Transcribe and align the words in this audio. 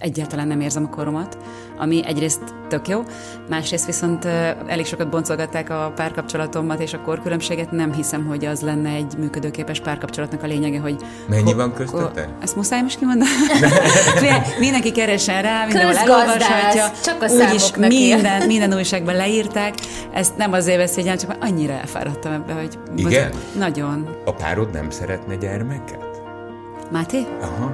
egyáltalán 0.00 0.48
nem 0.48 0.60
érzem 0.60 0.84
a 0.84 0.94
koromat, 0.96 1.38
ami 1.78 2.06
egyrészt 2.06 2.40
tök 2.68 2.88
jó, 2.88 3.02
másrészt 3.48 3.86
viszont 3.86 4.24
elég 4.66 4.86
sokat 4.86 5.10
boncolgatták 5.10 5.70
a 5.70 5.92
párkapcsolatomat 5.94 6.80
és 6.80 6.92
a 6.92 7.00
korkülönbséget, 7.00 7.70
nem 7.70 7.92
hiszem, 7.92 8.26
hogy 8.26 8.44
az 8.44 8.60
lenne 8.60 8.90
egy 8.90 9.14
működőképes 9.18 9.80
párkapcsolatnak 9.80 10.42
a 10.42 10.46
lényege, 10.46 10.78
hogy... 10.78 10.96
Mennyi 11.28 11.52
van 11.52 11.74
köztetek? 11.74 12.28
Ezt 12.42 12.56
muszáj 12.56 12.82
most 12.82 12.98
kimondani? 12.98 13.30
Mindenki 14.58 14.92
keresen 14.92 15.42
rá, 15.42 15.64
mindenhol 15.64 15.96
elolvashatja. 15.96 16.90
Csak 17.04 17.22
a 17.22 17.28
Úgyis 17.30 17.70
minden, 17.76 18.46
minden 18.46 18.74
újságban 18.74 19.14
leírták. 19.14 19.74
Ezt 20.12 20.36
nem 20.36 20.52
azért 20.52 20.78
beszéljen, 20.78 21.16
csak 21.16 21.36
annyira 21.40 21.72
elfáradtam 21.72 22.32
ebbe, 22.32 22.52
hogy... 22.52 22.78
Igen? 22.96 23.30
Nagyon. 23.58 24.08
A 24.24 24.32
párod 24.32 24.72
nem 24.72 24.90
szeretne 24.90 25.34
gyermeket? 25.34 26.22
Máté? 26.90 27.26
Aha. 27.40 27.72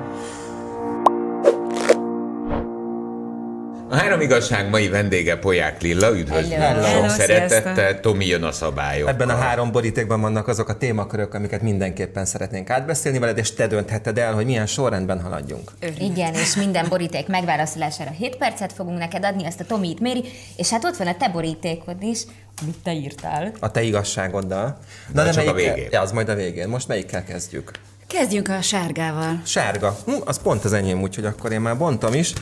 A 3.91 3.97
három 3.97 4.21
igazság 4.21 4.69
mai 4.69 4.89
vendége 4.89 5.37
Poják 5.39 5.83
Lilla, 5.83 6.19
üdvözlöm 6.19 6.83
sok 6.85 7.09
szeretettel. 7.09 8.01
Tomi 8.01 8.27
jön 8.27 8.43
a 8.43 8.53
szabályok. 8.53 9.09
Ebben 9.09 9.29
a 9.29 9.35
három 9.37 9.73
borítékban 9.73 10.21
vannak 10.21 10.49
azok 10.49 10.69
a 10.69 10.77
témakörök, 10.77 11.35
amiket 11.35 11.63
mindenképpen 11.63 12.25
szeretnénk 12.25 12.71
átbeszélni 12.71 13.19
veled, 13.19 13.39
és 13.39 13.53
te 13.55 13.67
döntheted 13.67 14.19
el, 14.19 14.33
hogy 14.35 14.45
milyen 14.45 14.67
sorrendben 14.67 15.21
haladjunk. 15.21 15.71
Igen, 15.99 16.35
és 16.35 16.55
minden 16.55 16.87
boríték 16.89 17.27
megválaszolására 17.27 18.11
7 18.11 18.37
percet 18.37 18.73
fogunk 18.73 18.99
neked 18.99 19.25
adni, 19.25 19.47
azt 19.47 19.61
a 19.61 19.65
Tomi 19.65 19.89
itt 19.89 20.01
méri, 20.01 20.25
és 20.57 20.71
hát 20.71 20.85
ott 20.85 20.97
van 20.97 21.07
a 21.07 21.17
te 21.17 21.29
borítékod 21.29 22.03
is, 22.03 22.23
amit 22.63 22.77
te 22.83 22.93
írtál. 22.93 23.53
A 23.61 23.71
te 23.71 23.83
igazságoddal. 23.83 24.79
De 25.13 25.31
csak 25.31 25.49
a 25.49 25.53
melyikkel- 25.53 25.75
végén. 25.75 25.89
Ja, 25.93 26.01
az 26.01 26.13
majd 26.13 26.29
a 26.29 26.35
végén. 26.35 26.69
Most 26.69 26.89
melyikkel 26.89 27.25
kezdjük? 27.25 27.71
Kezdjünk 28.07 28.49
a 28.49 28.63
sárgával. 28.63 29.41
Sárga. 29.45 29.97
Hm, 30.05 30.13
az 30.25 30.39
pont 30.43 30.65
az 30.65 30.73
enyém, 30.73 31.03
úgyhogy 31.03 31.25
akkor 31.25 31.53
én 31.53 31.61
már 31.61 31.77
bontom 31.77 32.15
is. 32.15 32.33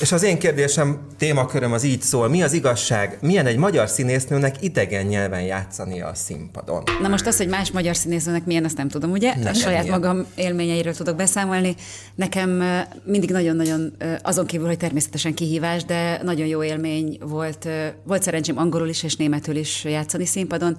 És 0.00 0.12
az 0.12 0.22
én 0.22 0.38
kérdésem, 0.38 1.06
témaköröm 1.16 1.72
az 1.72 1.84
így 1.84 2.02
szól. 2.02 2.28
Mi 2.28 2.42
az 2.42 2.52
igazság? 2.52 3.18
Milyen 3.20 3.46
egy 3.46 3.56
magyar 3.56 3.88
színésznőnek 3.88 4.62
idegen 4.62 5.06
nyelven 5.06 5.42
játszania 5.42 6.06
a 6.06 6.14
színpadon? 6.14 6.82
Na 7.02 7.08
most 7.08 7.26
az, 7.26 7.36
hogy 7.36 7.48
más 7.48 7.70
magyar 7.70 7.96
színészőnek 7.96 8.44
milyen, 8.44 8.64
azt 8.64 8.76
nem 8.76 8.88
tudom, 8.88 9.10
ugye? 9.10 9.34
Nekem 9.36 9.52
a 9.52 9.54
saját 9.54 9.82
milyen? 9.82 10.00
magam 10.00 10.26
élményeiről 10.34 10.94
tudok 10.94 11.16
beszámolni. 11.16 11.74
Nekem 12.14 12.62
mindig 13.04 13.30
nagyon-nagyon, 13.30 13.96
azon 14.22 14.46
kívül, 14.46 14.66
hogy 14.66 14.76
természetesen 14.76 15.34
kihívás, 15.34 15.84
de 15.84 16.20
nagyon 16.22 16.46
jó 16.46 16.62
élmény 16.62 17.18
volt. 17.20 17.68
Volt 18.04 18.22
szerencsém 18.22 18.58
angolul 18.58 18.88
is 18.88 19.02
és 19.02 19.16
németül 19.16 19.56
is 19.56 19.84
játszani 19.84 20.26
színpadon, 20.26 20.76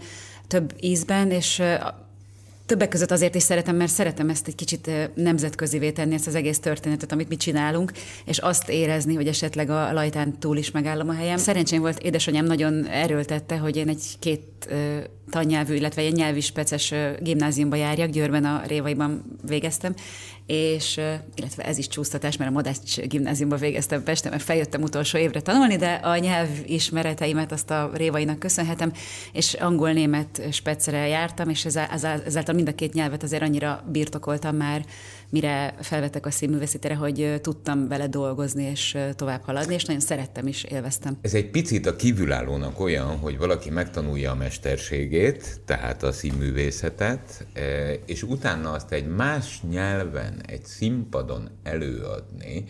több 0.48 0.74
ízben, 0.80 1.32
és 1.32 1.62
Többek 2.70 2.90
között 2.90 3.12
azért 3.12 3.36
is 3.36 3.44
szeretem, 3.44 3.76
mert 3.76 3.92
szeretem 3.92 4.30
ezt 4.30 4.48
egy 4.48 4.56
kicsit 4.56 4.90
nemzetközivé 5.16 5.92
tenni, 5.92 6.14
ezt 6.14 6.28
az 6.28 6.36
egész 6.36 6.60
történetet, 6.60 7.12
amit 7.12 7.30
mi 7.30 7.36
csinálunk, 7.36 7.92
és 8.26 8.38
azt 8.38 8.70
érezni, 8.70 9.16
hogy 9.16 9.28
esetleg 9.28 9.70
a 9.70 9.94
lajtán 9.94 10.40
túl 10.40 10.58
is 10.58 10.72
megállom 10.72 11.10
a 11.10 11.14
helyem. 11.14 11.38
Szerencsém 11.38 11.82
volt, 11.82 12.00
édesanyám 12.00 12.46
nagyon 12.46 12.86
erőltette, 12.86 13.58
hogy 13.58 13.76
én 13.76 13.88
egy 13.88 14.04
két 14.20 14.59
ö, 14.70 14.98
tannyelvű, 15.30 15.74
illetve 15.76 16.02
egy 16.02 16.14
nyelvispeces 16.14 16.92
ö, 16.92 17.12
gimnáziumba 17.20 17.76
járjak, 17.76 18.10
Győrben 18.10 18.46
a 18.46 18.62
Révaiban 18.68 19.24
végeztem, 19.48 19.94
és 20.46 21.00
illetve 21.36 21.64
ez 21.64 21.78
is 21.78 21.88
csúsztatás, 21.88 22.38
mert 22.38 22.50
a 22.50 22.54
Madács 22.54 23.00
gimnáziumba 23.00 23.56
végeztem 23.56 24.04
Pesten, 24.04 24.32
mert 24.32 24.44
feljöttem 24.44 24.82
utolsó 24.82 25.18
évre 25.18 25.42
tanulni, 25.42 25.76
de 25.76 25.94
a 25.94 26.18
nyelvismereteimet 26.18 27.52
azt 27.52 27.72
a 27.72 27.92
Révainak 27.94 28.40
köszönhetem, 28.40 28.92
és 29.34 29.54
angol-német 29.54 30.42
specere 30.52 31.08
jártam, 31.08 31.50
és 31.50 31.66
ezá- 31.66 31.92
ezá- 31.92 32.26
ezáltal 32.26 32.56
mind 32.56 32.68
a 32.68 32.76
két 32.76 32.94
nyelvet 32.94 33.24
azért 33.24 33.42
annyira 33.42 33.84
birtokoltam 33.92 34.56
már, 34.56 34.86
mire 35.30 35.76
felvettek 35.82 36.26
a 36.26 36.32
színművészetére, 36.32 36.96
hogy 36.96 37.40
tudtam 37.42 37.88
vele 37.88 38.08
dolgozni 38.08 38.64
és 38.64 38.98
tovább 39.16 39.42
haladni, 39.42 39.74
és 39.74 39.86
nagyon 39.86 40.02
szerettem 40.02 40.48
is, 40.48 40.64
élveztem. 40.64 41.18
Ez 41.22 41.34
egy 41.34 41.50
picit 41.50 41.86
a 41.86 41.96
kívülállónak 41.96 42.80
olyan, 42.80 43.18
hogy 43.18 43.38
valaki 43.38 43.70
megtanulja 43.70 44.32
a 44.32 44.36
mesterségét, 44.36 45.62
tehát 45.66 46.04
a 46.04 46.12
színművészetet, 46.12 47.46
eh, 47.54 47.94
és 48.06 48.24
utána 48.24 48.72
azt 48.72 48.92
egy 48.92 49.08
más 49.08 49.62
nyelven, 49.70 50.42
egy 50.48 50.66
színpadon 50.66 51.50
előadni, 51.64 52.66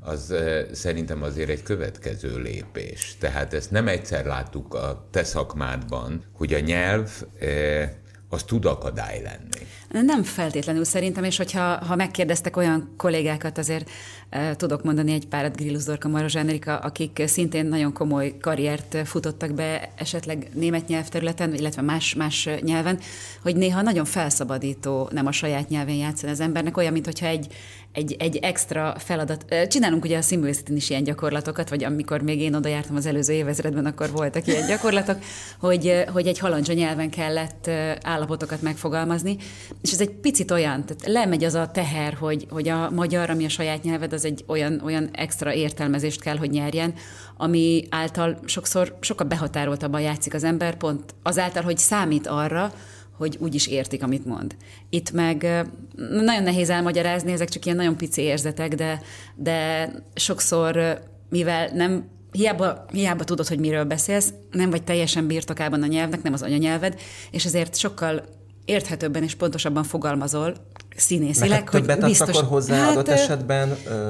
az 0.00 0.30
eh, 0.30 0.66
szerintem 0.72 1.22
azért 1.22 1.48
egy 1.48 1.62
következő 1.62 2.38
lépés. 2.38 3.16
Tehát 3.20 3.54
ezt 3.54 3.70
nem 3.70 3.88
egyszer 3.88 4.24
láttuk 4.24 4.74
a 4.74 5.08
te 5.10 5.24
szakmádban, 5.24 6.24
hogy 6.32 6.52
a 6.54 6.60
nyelv 6.60 7.10
eh, 7.38 7.90
az 8.28 8.42
tud 8.42 8.64
akadály 8.64 9.22
lenni. 9.22 9.66
Nem 10.06 10.22
feltétlenül 10.22 10.84
szerintem, 10.84 11.24
és 11.24 11.36
hogyha 11.36 11.84
ha 11.84 11.96
megkérdeztek 11.96 12.56
olyan 12.56 12.94
kollégákat, 12.96 13.58
azért 13.58 13.90
e, 14.28 14.56
tudok 14.56 14.84
mondani 14.84 15.12
egy 15.12 15.26
párat, 15.26 15.56
Grillus 15.56 15.84
Dorka, 15.84 16.08
Maros 16.08 16.32
Zsánerika, 16.32 16.78
akik 16.78 17.22
szintén 17.26 17.66
nagyon 17.66 17.92
komoly 17.92 18.36
karriert 18.40 18.96
futottak 19.04 19.54
be 19.54 19.92
esetleg 19.96 20.48
német 20.52 20.88
nyelvterületen, 20.88 21.54
illetve 21.54 21.82
más, 21.82 22.14
más 22.14 22.48
nyelven, 22.60 22.98
hogy 23.42 23.56
néha 23.56 23.82
nagyon 23.82 24.04
felszabadító 24.04 25.08
nem 25.12 25.26
a 25.26 25.32
saját 25.32 25.68
nyelven 25.68 25.94
játszani 25.94 26.32
az 26.32 26.40
embernek, 26.40 26.76
olyan, 26.76 26.92
mintha 26.92 27.26
egy, 27.26 27.54
egy, 27.92 28.16
egy 28.18 28.36
extra 28.36 28.94
feladat. 28.98 29.54
Csinálunk 29.68 30.04
ugye 30.04 30.18
a 30.18 30.22
színművészetén 30.22 30.76
is 30.76 30.90
ilyen 30.90 31.04
gyakorlatokat, 31.04 31.68
vagy 31.68 31.84
amikor 31.84 32.20
még 32.20 32.40
én 32.40 32.54
oda 32.54 32.68
jártam 32.68 32.96
az 32.96 33.06
előző 33.06 33.32
évezredben, 33.32 33.86
akkor 33.86 34.10
voltak 34.10 34.46
ilyen 34.46 34.66
gyakorlatok, 34.66 35.18
hogy, 35.58 36.04
hogy 36.12 36.26
egy 36.26 36.38
halandzsa 36.38 36.72
nyelven 36.72 37.10
kellett 37.10 37.70
állapotokat 38.02 38.62
megfogalmazni, 38.62 39.36
és 39.82 39.92
ez 39.92 40.00
egy 40.00 40.10
picit 40.10 40.50
olyan, 40.50 40.84
tehát 40.86 41.06
lemegy 41.06 41.44
az 41.44 41.54
a 41.54 41.70
teher, 41.70 42.14
hogy, 42.14 42.46
hogy 42.50 42.68
a 42.68 42.90
magyar, 42.90 43.30
ami 43.30 43.44
a 43.44 43.48
saját 43.48 43.82
nyelved, 43.82 44.12
az 44.12 44.24
egy 44.24 44.44
olyan, 44.46 44.80
olyan 44.84 45.08
extra 45.12 45.54
értelmezést 45.54 46.20
kell, 46.20 46.36
hogy 46.36 46.50
nyerjen, 46.50 46.94
ami 47.36 47.84
által 47.90 48.38
sokszor 48.44 48.96
sokkal 49.00 49.26
behatároltabban 49.26 50.00
játszik 50.00 50.34
az 50.34 50.44
ember, 50.44 50.76
pont 50.76 51.14
azáltal, 51.22 51.62
hogy 51.62 51.78
számít 51.78 52.26
arra, 52.26 52.72
hogy 53.16 53.36
úgy 53.40 53.54
is 53.54 53.66
értik, 53.66 54.02
amit 54.02 54.26
mond. 54.26 54.56
Itt 54.90 55.12
meg 55.12 55.66
nagyon 56.10 56.42
nehéz 56.42 56.70
elmagyarázni, 56.70 57.32
ezek 57.32 57.48
csak 57.48 57.64
ilyen 57.64 57.76
nagyon 57.76 57.96
pici 57.96 58.22
érzetek, 58.22 58.74
de, 58.74 59.00
de 59.34 59.90
sokszor, 60.14 61.00
mivel 61.28 61.70
nem 61.74 62.14
Hiába, 62.30 62.84
hiába 62.92 63.24
tudod, 63.24 63.46
hogy 63.46 63.58
miről 63.58 63.84
beszélsz, 63.84 64.32
nem 64.50 64.70
vagy 64.70 64.82
teljesen 64.82 65.26
birtokában 65.26 65.82
a 65.82 65.86
nyelvnek, 65.86 66.22
nem 66.22 66.32
az 66.32 66.42
anyanyelved, 66.42 67.00
és 67.30 67.44
ezért 67.44 67.76
sokkal 67.76 68.22
érthetőbben 68.64 69.22
és 69.22 69.34
pontosabban 69.34 69.84
fogalmazol 69.84 70.54
színészileg, 70.96 71.50
Neked 71.50 71.80
többet 71.80 72.02
adsz 72.02 72.20
akkor 72.20 72.44
hozzá 72.44 72.88
adott 72.88 73.08
ö, 73.08 73.12
esetben 73.12 73.68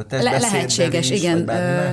testbeszédben 0.09 0.41
lehetséges, 0.41 1.11
is, 1.11 1.19
igen, 1.19 1.51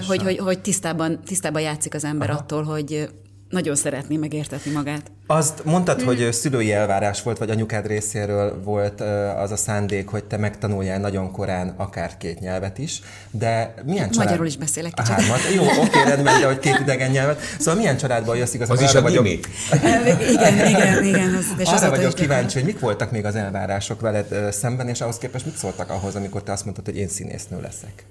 hogy, 0.08 0.22
hogy, 0.22 0.38
hogy 0.38 0.60
tisztában, 0.60 1.20
tisztában 1.26 1.62
játszik 1.62 1.94
az 1.94 2.04
ember 2.04 2.30
Aha. 2.30 2.40
attól, 2.40 2.64
hogy 2.64 3.10
nagyon 3.54 3.76
szeretné 3.76 4.16
megértetni 4.18 4.72
magát. 4.72 5.12
Azt 5.28 5.64
mondtad, 5.66 6.02
Mm. 6.02 6.06
hogy 6.06 6.34
szülői 6.34 6.72
elvárás 6.74 7.22
volt, 7.24 7.38
vagy 7.38 7.50
anyukád 7.50 7.88
részéről 7.88 8.62
volt 8.64 9.02
az 9.38 9.52
a 9.52 9.56
szándék, 9.56 10.08
hogy 10.08 10.24
te 10.24 10.38
megtanuljál 10.38 11.00
nagyon 11.00 11.32
korán 11.32 11.74
akár 11.78 12.18
két 12.18 12.40
nyelvet 12.40 12.78
is, 12.78 13.02
de 13.32 13.74
milyen 13.86 14.10
család... 14.10 14.26
Magyarul 14.28 14.46
is 14.46 14.58
beszélek 14.58 14.92
A 14.96 15.02
kicsit. 15.02 15.16
hármat. 15.16 15.40
Jó, 15.56 15.64
oké, 15.84 16.04
rendben, 16.08 16.40
de 16.40 16.46
hogy 16.46 16.60
két 16.60 16.80
idegen 16.80 17.12
nyelvet. 17.12 17.40
Szóval 17.60 17.76
milyen 17.76 17.98
családból 17.98 18.38
jössz 18.38 18.54
igazából? 18.54 18.84
Az 18.84 18.90
is 18.90 18.96
a 18.98 19.02
vagyok- 19.02 19.28
igen, 19.28 20.68
igen, 20.68 21.04
igen. 21.04 21.34
Az, 21.36 21.46
és 21.58 21.68
Arra 21.68 21.76
azóta 21.78 21.96
vagyok 21.96 22.14
kíváncsi, 22.14 22.54
hogy 22.58 22.66
mik 22.66 22.80
voltak 22.80 23.12
még 23.12 23.26
az 23.26 23.36
elvárások 23.36 24.02
veled 24.02 24.52
szemben, 24.52 24.88
és 24.90 25.02
ahhoz 25.02 25.18
képest 25.18 25.46
mit 25.46 25.58
szóltak 25.58 25.90
ahhoz, 25.90 26.16
amikor 26.16 26.44
te 26.44 26.52
azt 26.52 26.64
mondtad, 26.64 26.86
hogy 26.86 26.98
én 26.98 27.08
színésznő 27.08 27.62
leszek? 27.62 28.06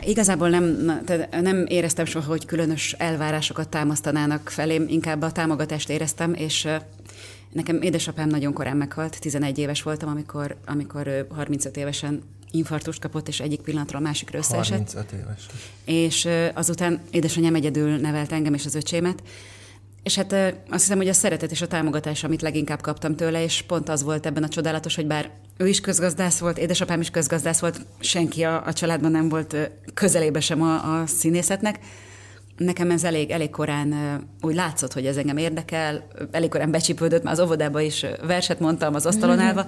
Igazából 0.00 0.48
nem, 0.48 0.64
nem 1.30 1.64
éreztem 1.66 2.04
soha, 2.04 2.26
hogy 2.26 2.44
különös 2.44 2.92
elvárásokat 2.92 3.68
támasztanának 3.68 4.48
felém, 4.48 4.84
inkább 4.88 5.22
a 5.22 5.32
támogatást 5.32 5.90
éreztem, 5.90 6.34
és 6.34 6.68
nekem 7.52 7.82
édesapám 7.82 8.28
nagyon 8.28 8.52
korán 8.52 8.76
meghalt, 8.76 9.20
11 9.20 9.58
éves 9.58 9.82
voltam, 9.82 10.08
amikor, 10.08 10.56
amikor 10.66 11.06
ő 11.06 11.26
35 11.34 11.76
évesen 11.76 12.22
infarktust 12.50 13.00
kapott, 13.00 13.28
és 13.28 13.40
egyik 13.40 13.60
pillanatról 13.60 14.00
a 14.00 14.04
másikra 14.04 14.38
összeesett. 14.38 14.92
35 14.92 15.12
éves. 15.12 15.46
és 15.84 16.28
azután 16.54 17.00
édesanyám 17.10 17.54
egyedül 17.54 17.96
nevelt 17.96 18.32
engem 18.32 18.54
és 18.54 18.64
az 18.64 18.74
öcsémet, 18.74 19.22
és 20.02 20.14
hát 20.14 20.32
azt 20.70 20.82
hiszem, 20.82 20.96
hogy 20.96 21.08
a 21.08 21.12
szeretet 21.12 21.50
és 21.50 21.62
a 21.62 21.66
támogatás, 21.66 22.24
amit 22.24 22.42
leginkább 22.42 22.80
kaptam 22.80 23.16
tőle, 23.16 23.42
és 23.42 23.62
pont 23.62 23.88
az 23.88 24.02
volt 24.02 24.26
ebben 24.26 24.42
a 24.42 24.48
csodálatos, 24.48 24.94
hogy 24.94 25.06
bár 25.06 25.30
ő 25.56 25.68
is 25.68 25.80
közgazdász 25.80 26.38
volt, 26.38 26.58
édesapám 26.58 27.00
is 27.00 27.10
közgazdász 27.10 27.60
volt, 27.60 27.80
senki 28.00 28.42
a, 28.42 28.66
a 28.66 28.72
családban 28.72 29.10
nem 29.10 29.28
volt 29.28 29.70
közelébe 29.94 30.40
sem 30.40 30.62
a, 30.62 31.00
a 31.00 31.06
színészetnek, 31.06 31.78
Nekem 32.58 32.90
ez 32.90 33.04
elég, 33.04 33.30
elég 33.30 33.50
korán 33.50 34.20
úgy 34.40 34.54
látszott, 34.54 34.92
hogy 34.92 35.06
ez 35.06 35.16
engem 35.16 35.36
érdekel, 35.36 36.08
elég 36.30 36.50
korán 36.50 36.70
becsípődött, 36.70 37.22
már 37.22 37.32
az 37.32 37.40
óvodába 37.40 37.80
is 37.80 38.06
verset 38.26 38.60
mondtam 38.60 38.94
az 38.94 39.06
asztalon 39.06 39.38
állva, 39.38 39.66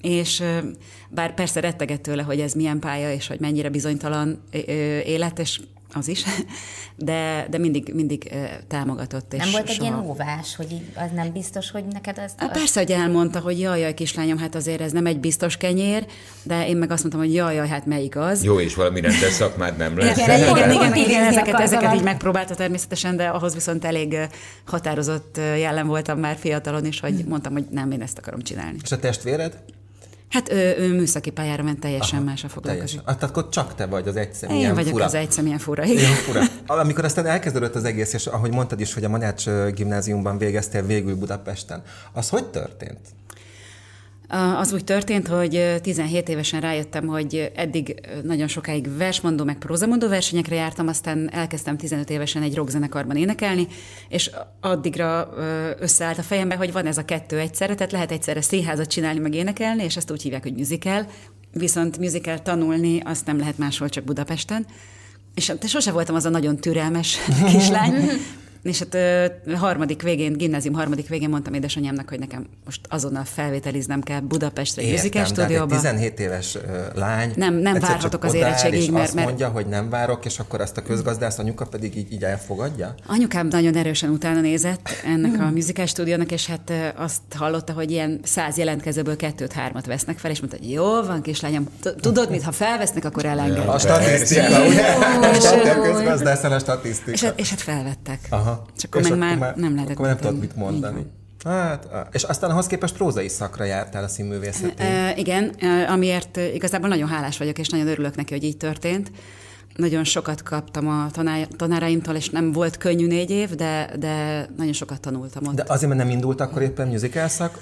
és 0.00 0.42
bár 1.08 1.34
persze 1.34 1.60
rettegett 1.60 2.02
tőle, 2.02 2.22
hogy 2.22 2.40
ez 2.40 2.52
milyen 2.52 2.78
pálya, 2.78 3.12
és 3.12 3.26
hogy 3.26 3.40
mennyire 3.40 3.68
bizonytalan 3.68 4.42
élet, 5.04 5.38
és 5.38 5.60
az 5.92 6.08
is, 6.08 6.24
de, 6.96 7.46
de 7.50 7.58
mindig, 7.58 7.90
mindig 7.94 8.32
támogatott. 8.68 9.32
És 9.32 9.38
nem 9.38 9.50
volt 9.50 9.68
egy 9.68 9.74
soha... 9.74 9.88
ilyen 9.88 10.06
óvás, 10.06 10.56
hogy 10.56 10.72
így 10.72 10.82
az 10.94 11.10
nem 11.14 11.32
biztos, 11.32 11.70
hogy 11.70 11.84
neked 11.84 12.18
az... 12.18 12.32
Az... 12.38 12.48
Persze, 12.52 12.80
hogy 12.80 12.90
elmondta, 12.90 13.40
hogy 13.40 13.60
jaj, 13.60 13.80
jaj, 13.80 13.94
kislányom, 13.94 14.38
hát 14.38 14.54
azért 14.54 14.80
ez 14.80 14.92
nem 14.92 15.06
egy 15.06 15.20
biztos 15.20 15.56
kenyér, 15.56 16.06
de 16.42 16.68
én 16.68 16.76
meg 16.76 16.90
azt 16.90 17.02
mondtam, 17.02 17.22
hogy 17.24 17.34
jaj, 17.34 17.54
jaj, 17.54 17.68
hát 17.68 17.86
melyik 17.86 18.16
az. 18.16 18.44
Jó, 18.44 18.60
és 18.60 18.74
valami 18.74 19.00
rendes 19.00 19.32
szakmád 19.32 19.76
nem 19.76 19.98
lesz. 19.98 20.16
Igen, 20.16 20.38
igen, 20.38 20.56
igen, 20.56 20.70
igen, 20.70 20.94
igen 20.94 21.22
ezeket, 21.24 21.60
ezeket 21.60 21.94
így 21.94 22.02
megpróbálta 22.02 22.54
természetesen, 22.54 23.16
de 23.16 23.28
ahhoz 23.28 23.54
viszont 23.54 23.84
elég 23.84 24.16
határozott 24.64 25.36
jellem 25.36 25.86
voltam 25.86 26.18
már 26.18 26.36
fiatalon 26.36 26.84
is, 26.84 27.00
hogy 27.00 27.24
mondtam, 27.28 27.52
hogy 27.52 27.64
nem, 27.70 27.90
én 27.90 28.02
ezt 28.02 28.18
akarom 28.18 28.40
csinálni. 28.40 28.78
És 28.82 28.92
a 28.92 28.98
testvéred? 28.98 29.62
Hát 30.30 30.52
ő, 30.52 30.76
ő 30.78 30.94
műszaki 30.94 31.30
pályára 31.30 31.62
ment, 31.62 31.80
teljesen 31.80 32.18
Aha, 32.18 32.28
más 32.28 32.44
a 32.44 32.48
foglalkozik. 32.48 32.98
Ah, 32.98 33.04
tehát 33.04 33.22
akkor 33.22 33.48
csak 33.48 33.74
te 33.74 33.86
vagy 33.86 34.08
az 34.08 34.16
egyszer 34.16 34.50
Én 34.50 34.74
vagyok 34.74 34.90
fura. 34.92 35.04
az 35.04 35.14
egyszer 35.14 35.44
milyen 35.44 35.58
fura. 35.58 35.84
Igen. 35.84 36.12
fura. 36.12 36.40
Amikor 36.66 37.04
aztán 37.04 37.26
elkezdődött 37.26 37.74
az 37.74 37.84
egész, 37.84 38.12
és 38.12 38.26
ahogy 38.26 38.50
mondtad 38.52 38.80
is, 38.80 38.94
hogy 38.94 39.04
a 39.04 39.08
Manács 39.08 39.44
gimnáziumban 39.74 40.38
végeztél 40.38 40.86
végül 40.86 41.16
Budapesten, 41.16 41.82
az 42.12 42.28
hogy 42.28 42.44
történt? 42.46 42.98
Az 44.56 44.72
úgy 44.72 44.84
történt, 44.84 45.28
hogy 45.28 45.80
17 45.82 46.28
évesen 46.28 46.60
rájöttem, 46.60 47.06
hogy 47.06 47.52
eddig 47.54 48.00
nagyon 48.22 48.48
sokáig 48.48 48.96
versmondó, 48.96 49.44
meg 49.44 49.58
prózamondó 49.58 50.08
versenyekre 50.08 50.54
jártam, 50.54 50.88
aztán 50.88 51.30
elkezdtem 51.32 51.76
15 51.76 52.10
évesen 52.10 52.42
egy 52.42 52.54
rockzenekarban 52.54 53.16
énekelni, 53.16 53.66
és 54.08 54.30
addigra 54.60 55.28
összeállt 55.78 56.18
a 56.18 56.22
fejembe, 56.22 56.54
hogy 56.54 56.72
van 56.72 56.86
ez 56.86 56.98
a 56.98 57.04
kettő 57.04 57.38
egyszerre, 57.38 57.74
tehát 57.74 57.92
lehet 57.92 58.12
egyszerre 58.12 58.40
színházat 58.40 58.90
csinálni, 58.90 59.18
meg 59.18 59.34
énekelni, 59.34 59.82
és 59.84 59.96
ezt 59.96 60.10
úgy 60.10 60.22
hívják, 60.22 60.42
hogy 60.42 60.54
musical, 60.54 61.06
viszont 61.52 61.98
musical 61.98 62.42
tanulni 62.42 63.00
azt 63.04 63.26
nem 63.26 63.38
lehet 63.38 63.58
máshol, 63.58 63.88
csak 63.88 64.04
Budapesten. 64.04 64.66
És 65.34 65.52
sose 65.66 65.92
voltam 65.92 66.14
az 66.14 66.24
a 66.24 66.28
nagyon 66.30 66.56
türelmes 66.56 67.18
kislány, 67.52 67.94
és 68.62 68.78
hát 68.78 68.96
harmadik 69.56 70.02
végén, 70.02 70.32
gimnázium 70.32 70.74
harmadik 70.74 71.08
végén 71.08 71.28
mondtam 71.28 71.54
édesanyámnak, 71.54 72.08
hogy 72.08 72.18
nekem 72.18 72.46
most 72.64 72.80
azonnal 72.88 73.24
felvételiznem 73.24 74.00
kell 74.00 74.20
Budapestre 74.20 74.82
egy 74.82 74.90
musical 74.90 75.24
stúdióba. 75.24 75.74
17 75.74 76.20
éves 76.20 76.58
lány. 76.94 77.32
Nem, 77.36 77.54
nem 77.54 77.78
várhatok 77.78 78.24
az 78.24 78.34
érettségig, 78.34 78.90
mert, 78.90 79.14
mert... 79.14 79.26
mondja, 79.26 79.48
hogy 79.48 79.66
nem 79.66 79.88
várok, 79.88 80.24
és 80.24 80.38
akkor 80.38 80.60
ezt 80.60 80.76
a 80.76 80.82
közgazdász 80.82 81.38
anyuka 81.38 81.64
pedig 81.64 81.96
így, 81.96 82.12
így 82.12 82.24
elfogadja? 82.24 82.94
Anyukám 83.06 83.46
nagyon 83.46 83.76
erősen 83.76 84.10
utána 84.10 84.40
nézett 84.40 84.88
ennek 85.04 85.40
a 85.40 85.50
musical 85.50 85.86
stúdiónak, 85.86 86.32
és 86.32 86.46
hát 86.46 86.72
azt 86.96 87.20
hallotta, 87.36 87.72
hogy 87.72 87.90
ilyen 87.90 88.20
száz 88.22 88.56
jelentkezőből 88.56 89.16
kettőt-hármat 89.16 89.86
vesznek 89.86 90.18
fel, 90.18 90.30
és 90.30 90.40
mondta, 90.40 90.58
hogy 90.58 90.70
jó 90.70 91.02
van, 91.02 91.22
kislányom, 91.22 91.68
tudod 92.00 92.30
mit, 92.30 92.42
ha 92.42 92.52
felvesznek, 92.52 93.04
akkor 93.04 93.24
elengedem. 93.24 93.68
A 93.68 93.78
statisztika, 93.78 94.66
ugye? 94.66 94.86
A 95.70 95.80
közgazdász 95.80 96.44
a 96.44 96.58
statisztika. 96.58 97.10
És, 97.10 97.22
hát- 97.22 97.40
és 97.40 97.50
hát 97.50 97.60
felvettek. 97.60 98.18
Aha. 98.28 98.49
Aha. 98.50 98.66
És 98.76 98.84
akkor 98.84 99.00
és 99.00 99.08
meg 99.08 99.18
akkor 99.18 99.28
már, 99.28 99.38
már 99.38 99.56
nem 99.56 99.74
lehetett. 99.74 99.94
Akkor 99.94 100.06
nem 100.06 100.16
tudod 100.16 100.38
mit 100.38 100.56
mondani. 100.56 101.06
Hát, 101.44 101.88
és 102.12 102.22
aztán 102.22 102.50
ahhoz 102.50 102.66
képest 102.66 102.94
prózai 102.96 103.28
szakra 103.28 103.64
jártál 103.64 104.04
a 104.04 104.08
színművészetén. 104.08 104.86
E, 104.86 105.16
igen, 105.16 105.48
amiért 105.88 106.36
igazából 106.36 106.88
nagyon 106.88 107.08
hálás 107.08 107.38
vagyok, 107.38 107.58
és 107.58 107.68
nagyon 107.68 107.86
örülök 107.86 108.16
neki, 108.16 108.32
hogy 108.32 108.44
így 108.44 108.56
történt. 108.56 109.12
Nagyon 109.76 110.04
sokat 110.04 110.42
kaptam 110.42 110.88
a 110.88 111.06
tanáraimtól, 111.56 112.14
és 112.14 112.28
nem 112.28 112.52
volt 112.52 112.76
könnyű 112.76 113.06
négy 113.06 113.30
év, 113.30 113.50
de, 113.50 113.90
de 113.98 114.46
nagyon 114.56 114.72
sokat 114.72 115.00
tanultam 115.00 115.46
ott. 115.46 115.54
De 115.54 115.64
azért, 115.66 115.92
mert 115.92 116.02
nem 116.02 116.10
indult 116.10 116.40
akkor 116.40 116.62
éppen 116.62 116.88
musical 116.88 117.28
szak, 117.28 117.58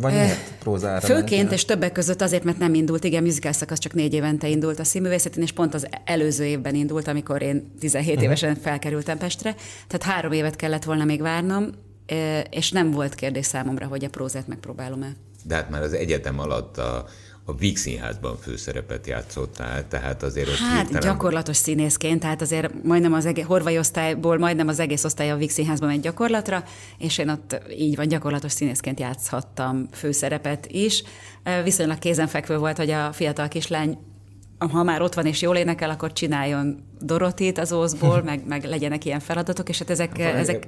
vagy 0.00 0.12
miért 0.12 0.52
prózára 0.58 1.00
Főként, 1.00 1.30
mentél? 1.30 1.52
és 1.52 1.64
többek 1.64 1.92
között 1.92 2.22
azért, 2.22 2.44
mert 2.44 2.58
nem 2.58 2.74
indult, 2.74 3.04
igen, 3.04 3.22
musical 3.22 3.52
szakasz 3.52 3.78
csak 3.78 3.94
négy 3.94 4.14
évente 4.14 4.48
indult 4.48 4.78
a 4.78 4.84
színművészetén, 4.84 5.42
és 5.42 5.52
pont 5.52 5.74
az 5.74 5.86
előző 6.04 6.44
évben 6.44 6.74
indult, 6.74 7.08
amikor 7.08 7.42
én 7.42 7.72
17 7.80 8.08
uh-huh. 8.10 8.24
évesen 8.24 8.54
felkerültem 8.54 9.18
Pestre, 9.18 9.54
tehát 9.86 10.14
három 10.14 10.32
évet 10.32 10.56
kellett 10.56 10.84
volna 10.84 11.04
még 11.04 11.20
várnom, 11.20 11.70
és 12.50 12.70
nem 12.70 12.90
volt 12.90 13.14
kérdés 13.14 13.46
számomra, 13.46 13.86
hogy 13.86 14.04
a 14.04 14.08
prózát 14.08 14.46
megpróbálom-e. 14.46 15.12
De 15.44 15.54
hát 15.54 15.70
már 15.70 15.82
az 15.82 15.92
egyetem 15.92 16.38
alatt 16.38 16.78
a 16.78 17.06
a 17.44 17.54
Víg 17.54 17.76
Színházban 17.76 18.36
főszerepet 18.36 19.06
játszottál, 19.06 19.88
tehát 19.88 20.22
azért 20.22 20.48
ott 20.48 20.54
Hát 20.54 20.88
hirtelen... 20.88 21.12
gyakorlatos 21.12 21.56
színészként, 21.56 22.20
tehát 22.20 22.42
azért 22.42 22.84
majdnem 22.84 23.12
az 23.12 23.26
egész, 23.26 23.44
horvai 23.44 23.78
osztályból 23.78 24.38
majdnem 24.38 24.68
az 24.68 24.78
egész 24.78 25.04
osztály 25.04 25.30
a 25.30 25.36
Víg 25.36 25.50
Színházban 25.50 25.88
megy 25.88 26.00
gyakorlatra, 26.00 26.64
és 26.98 27.18
én 27.18 27.28
ott 27.28 27.60
így 27.70 27.96
van, 27.96 28.08
gyakorlatos 28.08 28.52
színészként 28.52 29.00
játszhattam 29.00 29.88
főszerepet 29.92 30.66
is. 30.66 31.02
Viszonylag 31.64 31.98
kézenfekvő 31.98 32.56
volt, 32.58 32.76
hogy 32.76 32.90
a 32.90 33.12
fiatal 33.12 33.48
kislány 33.48 33.98
ha 34.58 34.82
már 34.82 35.02
ott 35.02 35.14
van 35.14 35.26
és 35.26 35.42
jól 35.42 35.56
énekel, 35.56 35.90
akkor 35.90 36.12
csináljon 36.12 36.84
Dorotit 37.00 37.58
az 37.58 37.72
Ózból, 37.72 38.22
meg, 38.24 38.40
meg 38.48 38.64
legyenek 38.64 39.04
ilyen 39.04 39.20
feladatok, 39.20 39.68
és 39.68 39.78
hát 39.78 39.90
ezek... 39.90 40.18
ezek 40.18 40.66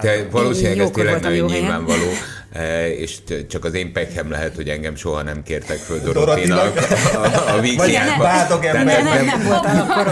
te 0.00 0.28
valószínűleg 0.30 0.78
ez 0.78 0.90
tényleg 0.90 1.20
nagyon 1.20 1.50
nyilvánvaló, 1.50 2.10
e, 2.52 2.88
és 2.88 3.18
csak 3.48 3.64
az 3.64 3.74
én 3.74 3.92
pekhem 3.92 4.30
lehet, 4.30 4.54
hogy 4.54 4.68
engem 4.68 4.96
soha 4.96 5.22
nem 5.22 5.42
kértek 5.42 5.76
föl 5.76 6.00
Dorotinak 6.12 6.76
a, 7.14 7.16
a, 7.16 7.56
a 7.56 7.60
vígszínházba. 7.60 8.22
Bádog 8.22 8.64
ember. 8.64 8.84
Nem, 8.84 9.04
nem, 9.04 9.24
nem 9.24 9.42
voltál 9.42 9.80
akkor 9.80 10.06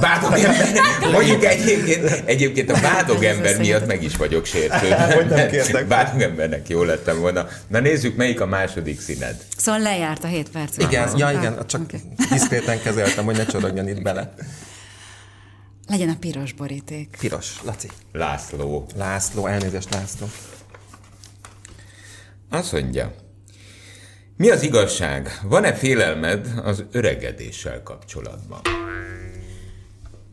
Bádog 0.00 0.32
ember. 0.32 1.12
Mondjuk 1.12 1.44
egyébként, 1.44 2.22
egyébként 2.24 2.70
a 2.70 2.80
bádog 2.80 3.24
ember 3.24 3.58
miatt 3.58 3.86
meg 3.86 4.02
is 4.02 4.16
vagyok 4.16 4.44
sértődve. 4.44 5.84
Bádog 5.88 6.20
embernek 6.20 6.68
jó 6.68 6.82
lettem 6.82 7.20
volna. 7.20 7.46
Na 7.66 7.80
nézzük, 7.80 8.16
melyik 8.16 8.40
a 8.40 8.46
második 8.46 9.00
színed. 9.00 9.36
Szóval 9.56 9.80
lejárt 9.80 10.24
a 10.24 10.26
7 10.26 10.50
perc. 10.50 10.76
Igen, 10.78 11.08
ja, 11.16 11.30
igen, 11.30 11.58
csak 11.66 11.80
okay. 11.80 12.00
diszkréten 12.30 12.82
kezeltem, 12.82 13.24
hogy 13.24 13.36
ne 13.36 13.44
csorogjon 13.44 13.88
itt 13.88 14.02
bele. 14.02 14.19
Legyen 15.88 16.08
a 16.08 16.16
piros 16.20 16.52
boríték. 16.52 17.16
Piros. 17.20 17.62
Laci. 17.64 17.88
László. 18.12 18.86
László, 18.96 19.46
elnézést 19.46 19.94
László. 19.94 20.26
Azt 22.50 22.72
mondja, 22.72 23.14
mi 24.36 24.50
az 24.50 24.62
igazság? 24.62 25.40
Van-e 25.42 25.74
félelmed 25.74 26.52
az 26.64 26.84
öregedéssel 26.92 27.82
kapcsolatban? 27.82 28.60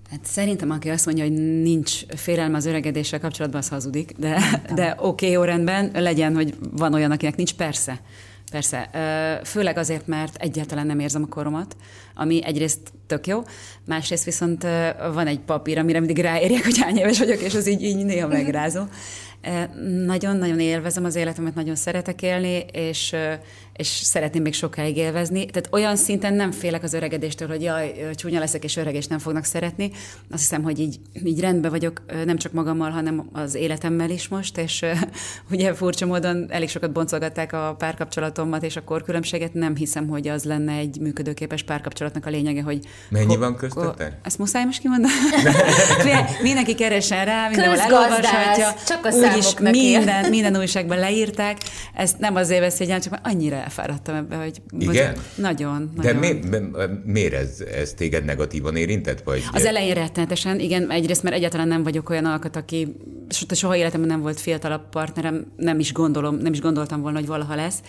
Hát 0.09 0.25
szerintem, 0.25 0.69
aki 0.69 0.89
azt 0.89 1.05
mondja, 1.05 1.23
hogy 1.23 1.33
nincs 1.61 2.05
félelme 2.05 2.57
az 2.57 2.65
öregedéssel 2.65 3.19
kapcsolatban, 3.19 3.59
az 3.59 3.69
hazudik, 3.69 4.11
de, 4.17 4.61
de 4.75 4.95
oké, 4.97 5.05
okay, 5.05 5.29
jó 5.29 5.43
rendben, 5.43 5.91
legyen, 5.93 6.35
hogy 6.35 6.55
van 6.71 6.93
olyan, 6.93 7.11
akinek 7.11 7.35
nincs, 7.35 7.53
persze. 7.53 8.01
Persze, 8.51 8.89
főleg 9.43 9.77
azért, 9.77 10.07
mert 10.07 10.35
egyáltalán 10.35 10.85
nem 10.85 10.99
érzem 10.99 11.23
a 11.23 11.27
koromat, 11.27 11.75
ami 12.15 12.45
egyrészt 12.45 12.79
tök 13.07 13.27
jó, 13.27 13.43
másrészt 13.85 14.23
viszont 14.23 14.67
van 15.13 15.27
egy 15.27 15.39
papír, 15.39 15.77
amire 15.77 15.99
mindig 15.99 16.19
ráérjek, 16.19 16.63
hogy 16.63 16.79
hány 16.79 16.97
éves 16.97 17.19
vagyok, 17.19 17.41
és 17.41 17.55
az 17.55 17.67
így, 17.67 17.83
így 17.83 18.05
néha 18.05 18.27
megrázó. 18.27 18.81
Nagyon-nagyon 20.05 20.59
élvezem 20.59 21.05
az 21.05 21.15
életemet, 21.15 21.55
nagyon 21.55 21.75
szeretek 21.75 22.21
élni, 22.21 22.65
és, 22.71 23.15
és 23.77 23.87
szeretném 23.87 24.41
még 24.41 24.53
sokáig 24.53 24.97
élvezni. 24.97 25.45
Tehát 25.45 25.69
olyan 25.71 25.95
szinten 25.95 26.33
nem 26.33 26.51
félek 26.51 26.83
az 26.83 26.93
öregedéstől, 26.93 27.47
hogy 27.47 27.61
jaj, 27.61 28.09
csúnya 28.15 28.39
leszek, 28.39 28.63
és 28.63 28.77
öreg, 28.77 28.95
és 28.95 29.07
nem 29.07 29.19
fognak 29.19 29.43
szeretni. 29.43 29.91
Azt 30.31 30.41
hiszem, 30.41 30.63
hogy 30.63 30.79
így, 30.79 30.99
így 31.23 31.39
rendben 31.39 31.71
vagyok, 31.71 32.01
nem 32.25 32.37
csak 32.37 32.51
magammal, 32.51 32.89
hanem 32.89 33.29
az 33.31 33.55
életemmel 33.55 34.09
is 34.09 34.27
most, 34.27 34.57
és 34.57 34.85
ugye 35.51 35.73
furcsa 35.73 36.05
módon 36.05 36.45
elég 36.49 36.69
sokat 36.69 36.91
boncolgatták 36.91 37.53
a 37.53 37.75
párkapcsolatomat 37.77 38.63
és 38.63 38.75
a 38.75 38.83
korkülönbséget. 38.83 39.53
Nem 39.53 39.75
hiszem, 39.75 40.07
hogy 40.07 40.27
az 40.27 40.43
lenne 40.43 40.73
egy 40.73 40.99
működőképes 40.99 41.63
párkapcsolatnak 41.63 42.25
a 42.25 42.29
lényege, 42.29 42.61
hogy... 42.61 42.79
Mennyi 43.09 43.25
ho- 43.25 43.37
van 43.37 43.55
köztetek? 43.55 44.17
Ezt 44.23 44.37
muszáj 44.37 44.65
most 44.65 44.81
kimondani? 44.81 45.13
Mindenki 46.41 46.75
keresen 46.75 47.25
rá, 47.25 47.47
mindenhol 47.47 47.79
elolvashatja. 47.79 48.73
Csak 48.87 49.05
a 49.05 49.09
Úgyis 49.11 49.53
minden, 49.59 50.29
minden 50.29 50.57
újságban 50.57 50.97
leírták. 50.97 51.57
Ezt 51.93 52.19
nem 52.19 52.35
azért 52.35 52.61
veszélyen, 52.61 53.01
csak 53.01 53.19
annyira 53.23 53.66
elfáradtam 53.67 54.15
ebbe, 54.15 54.35
hogy... 54.35 54.61
Igen? 54.79 55.15
Nagyon, 55.35 55.91
De 55.95 56.13
nagyon. 56.13 56.35
Mi, 56.35 56.57
mi, 56.57 56.57
miért 57.05 57.33
ez, 57.33 57.63
ez 57.75 57.93
téged 57.93 58.25
negatívan 58.25 58.75
érintett? 58.75 59.21
Vagy? 59.21 59.43
Az 59.51 59.65
elején 59.65 59.93
rettenetesen, 59.93 60.59
igen, 60.59 60.91
egyrészt, 60.91 61.23
mert 61.23 61.35
egyáltalán 61.35 61.67
nem 61.67 61.83
vagyok 61.83 62.09
olyan 62.09 62.25
alkat, 62.25 62.55
aki 62.55 62.95
soha 63.51 63.75
életemben 63.75 64.09
nem 64.09 64.21
volt 64.21 64.39
fiatalabb 64.39 64.89
partnerem, 64.89 65.51
nem 65.55 65.79
is 65.79 65.93
gondolom, 65.93 66.35
nem 66.35 66.53
is 66.53 66.61
gondoltam 66.61 67.01
volna, 67.01 67.17
hogy 67.17 67.27
valaha 67.27 67.55
lesz 67.55 67.81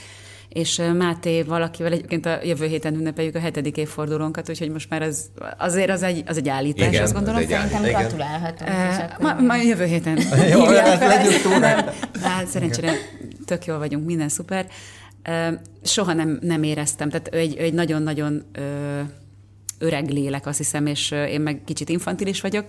és 0.48 0.82
Máté 0.96 1.42
valakivel 1.42 1.92
egyébként 1.92 2.26
a 2.26 2.38
jövő 2.42 2.66
héten 2.66 2.94
ünnepeljük 2.94 3.34
a 3.34 3.38
hetedik 3.38 3.76
évfordulónkat, 3.76 4.48
úgyhogy 4.48 4.70
most 4.70 4.90
már 4.90 5.02
ez 5.02 5.24
azért 5.58 5.90
az 5.90 6.02
egy, 6.02 6.22
az 6.26 6.36
egy 6.36 6.48
állítás, 6.48 6.88
Igen, 6.88 7.02
azt 7.02 7.12
gondolom. 7.12 7.36
Az 7.36 7.42
egy 7.42 7.48
Szerintem 7.50 7.82
gratulálhatunk. 7.82 8.70
Uh, 8.70 9.20
ma, 9.20 9.40
ma 9.40 9.56
jövő 9.56 9.84
héten. 9.84 10.18
Jó, 10.52 10.64
hát 10.64 11.00
legyünk 11.00 11.42
túl. 11.42 11.60
Hát 12.22 12.46
szerencsére 12.46 12.92
tök 13.44 13.64
jól 13.64 13.78
vagyunk, 13.78 14.06
minden 14.06 14.28
szuper. 14.28 14.66
Soha 15.82 16.12
nem, 16.12 16.38
nem 16.42 16.62
éreztem, 16.62 17.08
tehát 17.08 17.26
egy, 17.26 17.56
egy 17.56 17.74
nagyon-nagyon 17.74 18.42
öreg 19.78 20.10
lélek, 20.10 20.46
azt 20.46 20.58
hiszem, 20.58 20.86
és 20.86 21.10
én 21.10 21.40
meg 21.40 21.60
kicsit 21.64 21.88
infantilis 21.88 22.40
vagyok, 22.40 22.64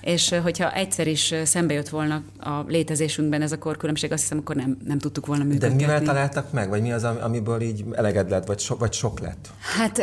és 0.00 0.34
hogyha 0.42 0.72
egyszer 0.72 1.06
is 1.06 1.34
szembe 1.44 1.74
jött 1.74 1.88
volna 1.88 2.22
a 2.38 2.64
létezésünkben 2.68 3.42
ez 3.42 3.52
a 3.52 3.58
korkülönbség, 3.58 4.12
azt 4.12 4.22
hiszem, 4.22 4.38
akkor 4.38 4.56
nem, 4.56 4.76
nem 4.84 4.98
tudtuk 4.98 5.26
volna 5.26 5.44
működni. 5.44 5.68
De 5.68 5.74
mivel 5.74 6.02
találtak 6.02 6.52
meg, 6.52 6.68
vagy 6.68 6.82
mi 6.82 6.92
az, 6.92 7.04
amiből 7.04 7.60
így 7.60 7.84
eleged 7.92 8.30
lett, 8.30 8.46
vagy, 8.46 8.58
so, 8.58 8.76
vagy 8.76 8.92
sok 8.92 9.20
lett? 9.20 9.50
Hát 9.78 10.02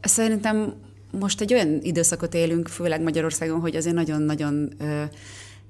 szerintem 0.00 0.74
most 1.10 1.40
egy 1.40 1.52
olyan 1.52 1.78
időszakot 1.82 2.34
élünk, 2.34 2.68
főleg 2.68 3.02
Magyarországon, 3.02 3.60
hogy 3.60 3.76
azért 3.76 3.94
nagyon-nagyon 3.94 4.72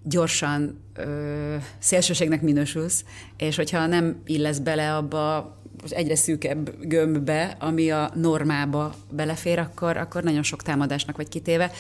gyorsan 0.03 0.81
ö, 0.95 1.55
szélsőségnek 1.79 2.43
minősülsz, 2.43 3.05
és 3.37 3.57
hogyha 3.57 3.87
nem 3.87 4.17
illesz 4.25 4.59
bele 4.59 4.97
abba 4.97 5.57
egyre 5.89 6.17
szűkebb 6.17 6.71
gömbbe, 6.81 7.57
ami 7.61 7.91
a 7.91 8.11
normába 8.15 8.95
belefér, 9.11 9.59
akkor, 9.59 9.97
akkor 9.97 10.23
nagyon 10.23 10.43
sok 10.43 10.63
támadásnak 10.63 11.17
vagy 11.17 11.29
kitéve. 11.29 11.71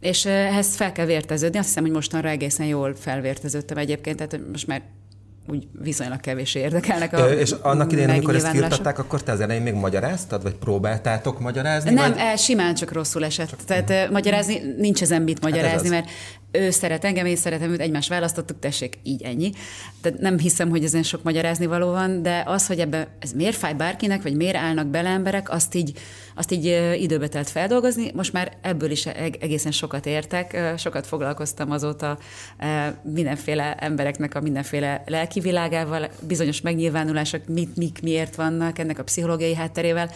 És 0.00 0.26
ehhez 0.26 0.76
fel 0.76 0.92
kell 0.92 1.06
vérteződni. 1.06 1.58
Azt 1.58 1.66
hiszem, 1.66 1.82
hogy 1.82 1.92
mostanra 1.92 2.28
egészen 2.28 2.66
jól 2.66 2.94
felvérteződtem 2.94 3.76
egyébként, 3.76 4.16
tehát 4.16 4.40
most 4.50 4.66
már 4.66 4.82
úgy 5.46 5.66
viszonylag 5.82 6.20
kevés 6.20 6.54
érdekelnek 6.54 7.12
a 7.12 7.32
És 7.32 7.50
annak 7.62 7.92
idején, 7.92 8.10
amikor 8.10 8.34
ezt 8.34 8.48
firtatták, 8.48 8.98
akkor 8.98 9.22
te 9.22 9.32
az 9.32 9.40
elején 9.40 9.62
még 9.62 9.74
magyaráztad, 9.74 10.42
vagy 10.42 10.54
próbáltátok 10.54 11.40
magyarázni? 11.40 11.92
Nem, 11.92 12.10
vagy? 12.10 12.20
E, 12.20 12.36
simán 12.36 12.74
csak 12.74 12.92
rosszul 12.92 13.24
esett. 13.24 13.48
Csak 13.48 13.64
Tehát 13.64 14.10
magyarázni, 14.10 14.60
nincs 14.78 15.02
ezen 15.02 15.22
mit 15.22 15.38
hát 15.42 15.52
magyarázni, 15.52 15.88
hát 15.88 16.04
mert 16.04 16.14
ő 16.54 16.70
szeret 16.70 17.04
engem, 17.04 17.26
én 17.26 17.36
szeretem 17.36 17.70
őt, 17.70 17.80
egymást 17.80 18.08
választottuk, 18.08 18.58
tessék, 18.58 18.98
így 19.02 19.22
ennyi. 19.22 19.52
Tehát 20.00 20.18
nem 20.18 20.38
hiszem, 20.38 20.68
hogy 20.68 20.84
ezen 20.84 21.02
sok 21.02 21.22
magyarázni 21.22 21.66
való 21.66 21.90
van, 21.90 22.22
de 22.22 22.42
az, 22.46 22.66
hogy 22.66 22.80
ebbe 22.80 23.08
ez 23.18 23.32
miért 23.32 23.56
fáj 23.56 23.74
bárkinek, 23.74 24.22
vagy 24.22 24.36
miért 24.36 24.56
állnak 24.56 24.86
bele 24.86 25.08
emberek, 25.08 25.50
azt 25.50 25.74
így, 25.74 25.92
azt 26.34 26.52
így 26.52 26.64
időbe 27.00 27.28
telt 27.28 27.50
feldolgozni. 27.50 28.10
Most 28.14 28.32
már 28.32 28.52
ebből 28.62 28.90
is 28.90 29.06
egészen 29.06 29.72
sokat 29.72 30.06
értek, 30.06 30.74
sokat 30.78 31.06
foglalkoztam 31.06 31.70
azóta 31.70 32.18
mindenféle 33.02 33.74
embereknek 33.74 34.34
a 34.34 34.40
mindenféle 34.40 35.02
lelki 35.06 35.40
világával, 35.40 36.08
bizonyos 36.20 36.60
megnyilvánulások, 36.60 37.48
mit, 37.48 37.76
mik, 37.76 38.02
miért 38.02 38.34
vannak, 38.34 38.78
ennek 38.78 38.98
a 38.98 39.04
pszichológiai 39.04 39.54
hátterével, 39.54 40.10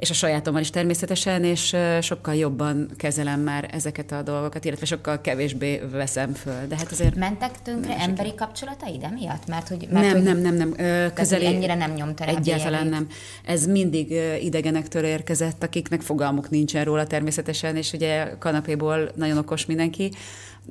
és 0.00 0.10
a 0.10 0.14
sajátommal 0.14 0.60
is 0.60 0.70
természetesen, 0.70 1.44
és 1.44 1.76
sokkal 2.00 2.34
jobban 2.34 2.90
kezelem 2.96 3.40
már 3.40 3.68
ezeket 3.72 4.12
a 4.12 4.22
dolgokat, 4.22 4.64
illetve 4.64 4.86
sokkal 4.86 5.20
kevésbé 5.20 5.80
veszem 5.92 6.32
föl. 6.32 6.66
De 6.68 6.76
hát 6.76 6.92
azért... 6.92 7.14
Mentek 7.14 7.62
tönkre 7.62 7.96
emberi 7.98 8.34
kapcsolataid 8.34 9.02
emiatt? 9.02 9.46
Mert, 9.46 9.68
hogy, 9.68 9.88
mert, 9.90 10.06
nem, 10.06 10.14
hogy, 10.14 10.22
nem, 10.22 10.54
nem, 10.54 10.54
nem. 10.54 11.12
Közeli, 11.14 11.46
ennyire 11.46 11.74
nem 11.74 11.92
nyomta 11.92 12.24
Egyáltalán 12.24 12.86
nem. 12.86 13.06
Ez 13.44 13.66
mindig 13.66 14.10
idegenektől 14.42 15.04
érkezett, 15.04 15.62
akiknek 15.62 16.00
fogalmuk 16.00 16.50
nincsen 16.50 16.84
róla 16.84 17.06
természetesen, 17.06 17.76
és 17.76 17.92
ugye 17.92 18.36
kanapéból 18.38 19.10
nagyon 19.14 19.38
okos 19.38 19.66
mindenki 19.66 20.12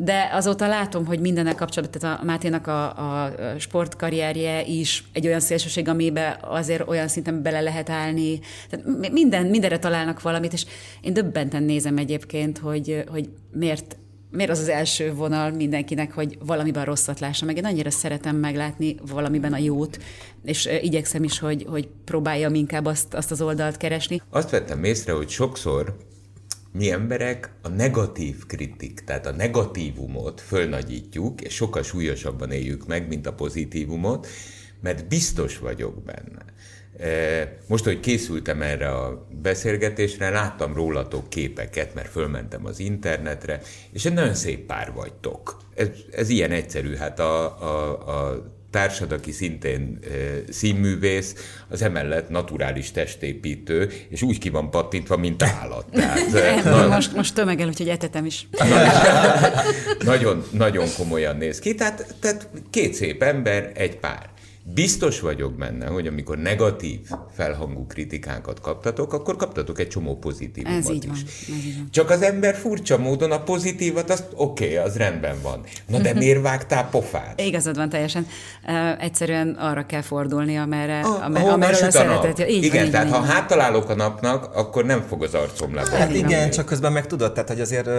de 0.01 0.29
azóta 0.31 0.67
látom, 0.67 1.05
hogy 1.05 1.19
mindennek 1.19 1.55
kapcsolatban, 1.55 1.99
tehát 1.99 2.19
a 2.19 2.23
Máténak 2.23 2.67
a, 2.67 3.23
a 3.23 3.33
sportkarrierje 3.57 4.63
is 4.63 5.03
egy 5.13 5.27
olyan 5.27 5.39
szélsőség, 5.39 5.87
amiben 5.87 6.37
azért 6.41 6.87
olyan 6.87 7.07
szinten 7.07 7.41
bele 7.41 7.61
lehet 7.61 7.89
állni. 7.89 8.39
Tehát 8.69 9.11
minden, 9.11 9.45
mindenre 9.45 9.79
találnak 9.79 10.21
valamit, 10.21 10.53
és 10.53 10.65
én 11.01 11.13
döbbenten 11.13 11.63
nézem 11.63 11.97
egyébként, 11.97 12.57
hogy, 12.57 13.03
hogy 13.11 13.29
miért 13.51 13.97
miért 14.31 14.51
az 14.51 14.59
az 14.59 14.69
első 14.69 15.13
vonal 15.13 15.51
mindenkinek, 15.51 16.13
hogy 16.13 16.37
valamiben 16.45 16.85
rosszat 16.85 17.19
lássa 17.19 17.45
meg. 17.45 17.57
Én 17.57 17.65
annyira 17.65 17.89
szeretem 17.89 18.35
meglátni 18.35 18.95
valamiben 19.11 19.53
a 19.53 19.57
jót, 19.57 19.99
és 20.43 20.69
igyekszem 20.81 21.23
is, 21.23 21.39
hogy, 21.39 21.65
hogy 21.69 21.87
próbáljam 22.05 22.53
inkább 22.53 22.85
azt, 22.85 23.13
azt 23.13 23.31
az 23.31 23.41
oldalt 23.41 23.77
keresni. 23.77 24.21
Azt 24.29 24.49
vettem 24.49 24.83
észre, 24.83 25.13
hogy 25.13 25.29
sokszor 25.29 25.97
mi 26.71 26.91
emberek 26.91 27.51
a 27.61 27.67
negatív 27.67 28.45
kritik, 28.45 29.03
tehát 29.03 29.25
a 29.25 29.31
negatívumot 29.31 30.41
fölnagyítjuk, 30.41 31.41
és 31.41 31.53
sokkal 31.53 31.83
súlyosabban 31.83 32.51
éljük 32.51 32.87
meg, 32.87 33.07
mint 33.07 33.27
a 33.27 33.33
pozitívumot, 33.33 34.27
mert 34.81 35.07
biztos 35.07 35.57
vagyok 35.57 36.03
benne. 36.03 36.45
E, 36.99 37.57
most, 37.67 37.83
hogy 37.83 37.99
készültem 37.99 38.61
erre 38.61 38.89
a 38.89 39.27
beszélgetésre, 39.41 40.29
láttam 40.29 40.73
rólatok 40.73 41.29
képeket, 41.29 41.93
mert 41.93 42.09
fölmentem 42.09 42.65
az 42.65 42.79
internetre, 42.79 43.61
és 43.91 44.05
egy 44.05 44.13
nagyon 44.13 44.33
szép 44.33 44.65
pár 44.65 44.93
vagytok. 44.93 45.57
Ez, 45.75 45.87
ez 46.11 46.29
ilyen 46.29 46.51
egyszerű, 46.51 46.95
hát 46.95 47.19
a, 47.19 47.61
a, 47.61 48.29
a 48.29 48.43
társad, 48.71 49.11
aki 49.11 49.31
szintén 49.31 49.99
e, 50.03 50.07
színművész, 50.51 51.35
az 51.69 51.81
emellett 51.81 52.29
naturális 52.29 52.91
testépítő, 52.91 53.91
és 54.09 54.21
úgy 54.21 54.37
ki 54.37 54.49
van 54.49 54.69
pattintva, 54.69 55.17
mint 55.17 55.43
állat. 55.43 55.85
Tehát, 56.31 56.63
na, 56.63 56.87
most, 56.87 57.15
most 57.15 57.33
tömegel, 57.33 57.67
úgyhogy 57.67 57.89
etetem 57.89 58.25
is. 58.25 58.47
nagyon, 59.99 60.43
nagyon 60.51 60.87
komolyan 60.97 61.37
néz 61.37 61.59
ki. 61.59 61.75
Tehát, 61.75 62.15
tehát 62.19 62.49
két 62.69 62.93
szép 62.93 63.23
ember, 63.23 63.71
egy 63.75 63.97
pár. 63.97 64.29
Biztos 64.73 65.19
vagyok 65.19 65.53
benne, 65.53 65.87
hogy 65.87 66.07
amikor 66.07 66.37
negatív 66.37 66.99
felhangú 67.35 67.85
kritikákat 67.87 68.59
kaptatok, 68.59 69.13
akkor 69.13 69.35
kaptatok 69.35 69.79
egy 69.79 69.87
csomó 69.87 70.17
pozitívumot 70.17 70.79
Ez 70.79 70.89
így 70.89 71.03
is. 71.03 71.09
Van, 71.09 71.57
ez 71.57 71.65
így 71.65 71.75
van. 71.77 71.87
Csak 71.91 72.09
az 72.09 72.21
ember 72.21 72.55
furcsa 72.55 72.97
módon 72.97 73.31
a 73.31 73.39
pozitívat, 73.43 74.09
azt 74.09 74.27
oké, 74.35 74.63
okay, 74.63 74.75
az 74.75 74.95
rendben 74.95 75.35
van. 75.41 75.61
Na 75.87 75.99
de 75.99 76.13
miért 76.23 76.41
vágtál 76.41 76.89
pofát? 76.89 77.41
Igazad 77.41 77.75
van 77.75 77.89
teljesen. 77.89 78.27
Uh, 78.67 79.03
egyszerűen 79.03 79.49
arra 79.49 79.85
kell 79.85 80.01
fordulni, 80.01 80.57
amerre, 80.57 80.99
a, 80.99 81.23
amerre, 81.23 81.51
amerre 81.51 81.87
a 81.87 81.91
szeretet. 81.91 82.49
Így 82.49 82.63
igen, 82.63 82.81
van, 82.81 82.91
tehát 82.91 83.09
van, 83.09 83.19
ha 83.19 83.25
hátalálok 83.25 83.89
a 83.89 83.95
napnak, 83.95 84.55
akkor 84.55 84.85
nem 84.85 85.01
fog 85.01 85.23
az 85.23 85.33
arcom 85.33 85.73
le. 85.73 85.83
Hát 85.91 86.13
igen, 86.13 86.49
csak 86.49 86.65
közben 86.65 86.91
meg 86.91 87.07
tudod, 87.07 87.33
tehát 87.33 87.49
hogy 87.49 87.61
azért 87.61 87.89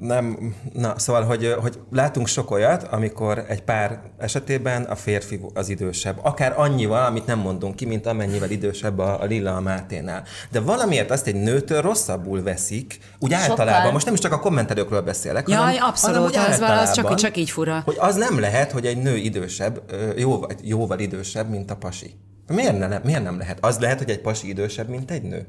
nem, 0.00 0.54
na 0.72 0.98
szóval, 0.98 1.22
hogy, 1.22 1.54
hogy 1.60 1.78
látunk 1.90 2.26
sok 2.26 2.50
olyat, 2.50 2.82
amikor 2.82 3.44
egy 3.48 3.62
pár 3.62 4.00
esetében 4.18 4.82
a 4.82 4.94
férfi 4.94 5.40
az 5.54 5.68
idősebb 5.68 6.17
akár 6.22 6.52
annyival, 6.56 7.04
amit 7.04 7.26
nem 7.26 7.38
mondunk 7.38 7.76
ki, 7.76 7.84
mint 7.84 8.06
amennyivel 8.06 8.50
idősebb 8.50 8.98
a, 8.98 9.20
a 9.20 9.24
Lilla 9.24 9.56
a 9.56 9.60
Máténál. 9.60 10.22
De 10.50 10.60
valamiért 10.60 11.10
azt 11.10 11.26
egy 11.26 11.34
nőtől 11.34 11.80
rosszabbul 11.80 12.42
veszik, 12.42 12.98
úgy 13.18 13.30
Sokkal. 13.30 13.50
általában, 13.50 13.92
most 13.92 14.04
nem 14.04 14.14
is 14.14 14.20
csak 14.20 14.32
a 14.32 14.38
kommentelőkről 14.38 15.02
beszélek, 15.02 15.48
Jaj, 15.48 15.58
hanem, 15.58 15.82
abszolút, 15.82 16.36
hanem 16.36 16.62
az, 16.62 16.88
az 16.88 16.94
csak, 16.94 17.14
csak 17.14 17.36
így 17.36 17.50
fura. 17.50 17.82
Hogy 17.84 17.96
az 17.98 18.16
nem 18.16 18.40
lehet, 18.40 18.72
hogy 18.72 18.86
egy 18.86 19.02
nő 19.02 19.16
idősebb, 19.16 19.82
jóval, 20.16 20.50
jóval 20.62 20.98
idősebb, 20.98 21.48
mint 21.48 21.70
a 21.70 21.76
pasi. 21.76 22.14
Miért, 22.46 22.78
ne, 22.78 22.98
miért 23.04 23.22
nem 23.22 23.38
lehet? 23.38 23.58
Az 23.60 23.78
lehet, 23.78 23.98
hogy 23.98 24.10
egy 24.10 24.20
pasi 24.20 24.48
idősebb, 24.48 24.88
mint 24.88 25.10
egy 25.10 25.22
nő. 25.22 25.46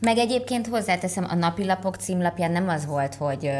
Meg 0.00 0.18
egyébként 0.18 0.66
hozzáteszem, 0.66 1.26
a 1.30 1.34
napilapok 1.34 1.96
címlapján 1.96 2.52
nem 2.52 2.68
az 2.68 2.86
volt, 2.86 3.14
hogy 3.14 3.50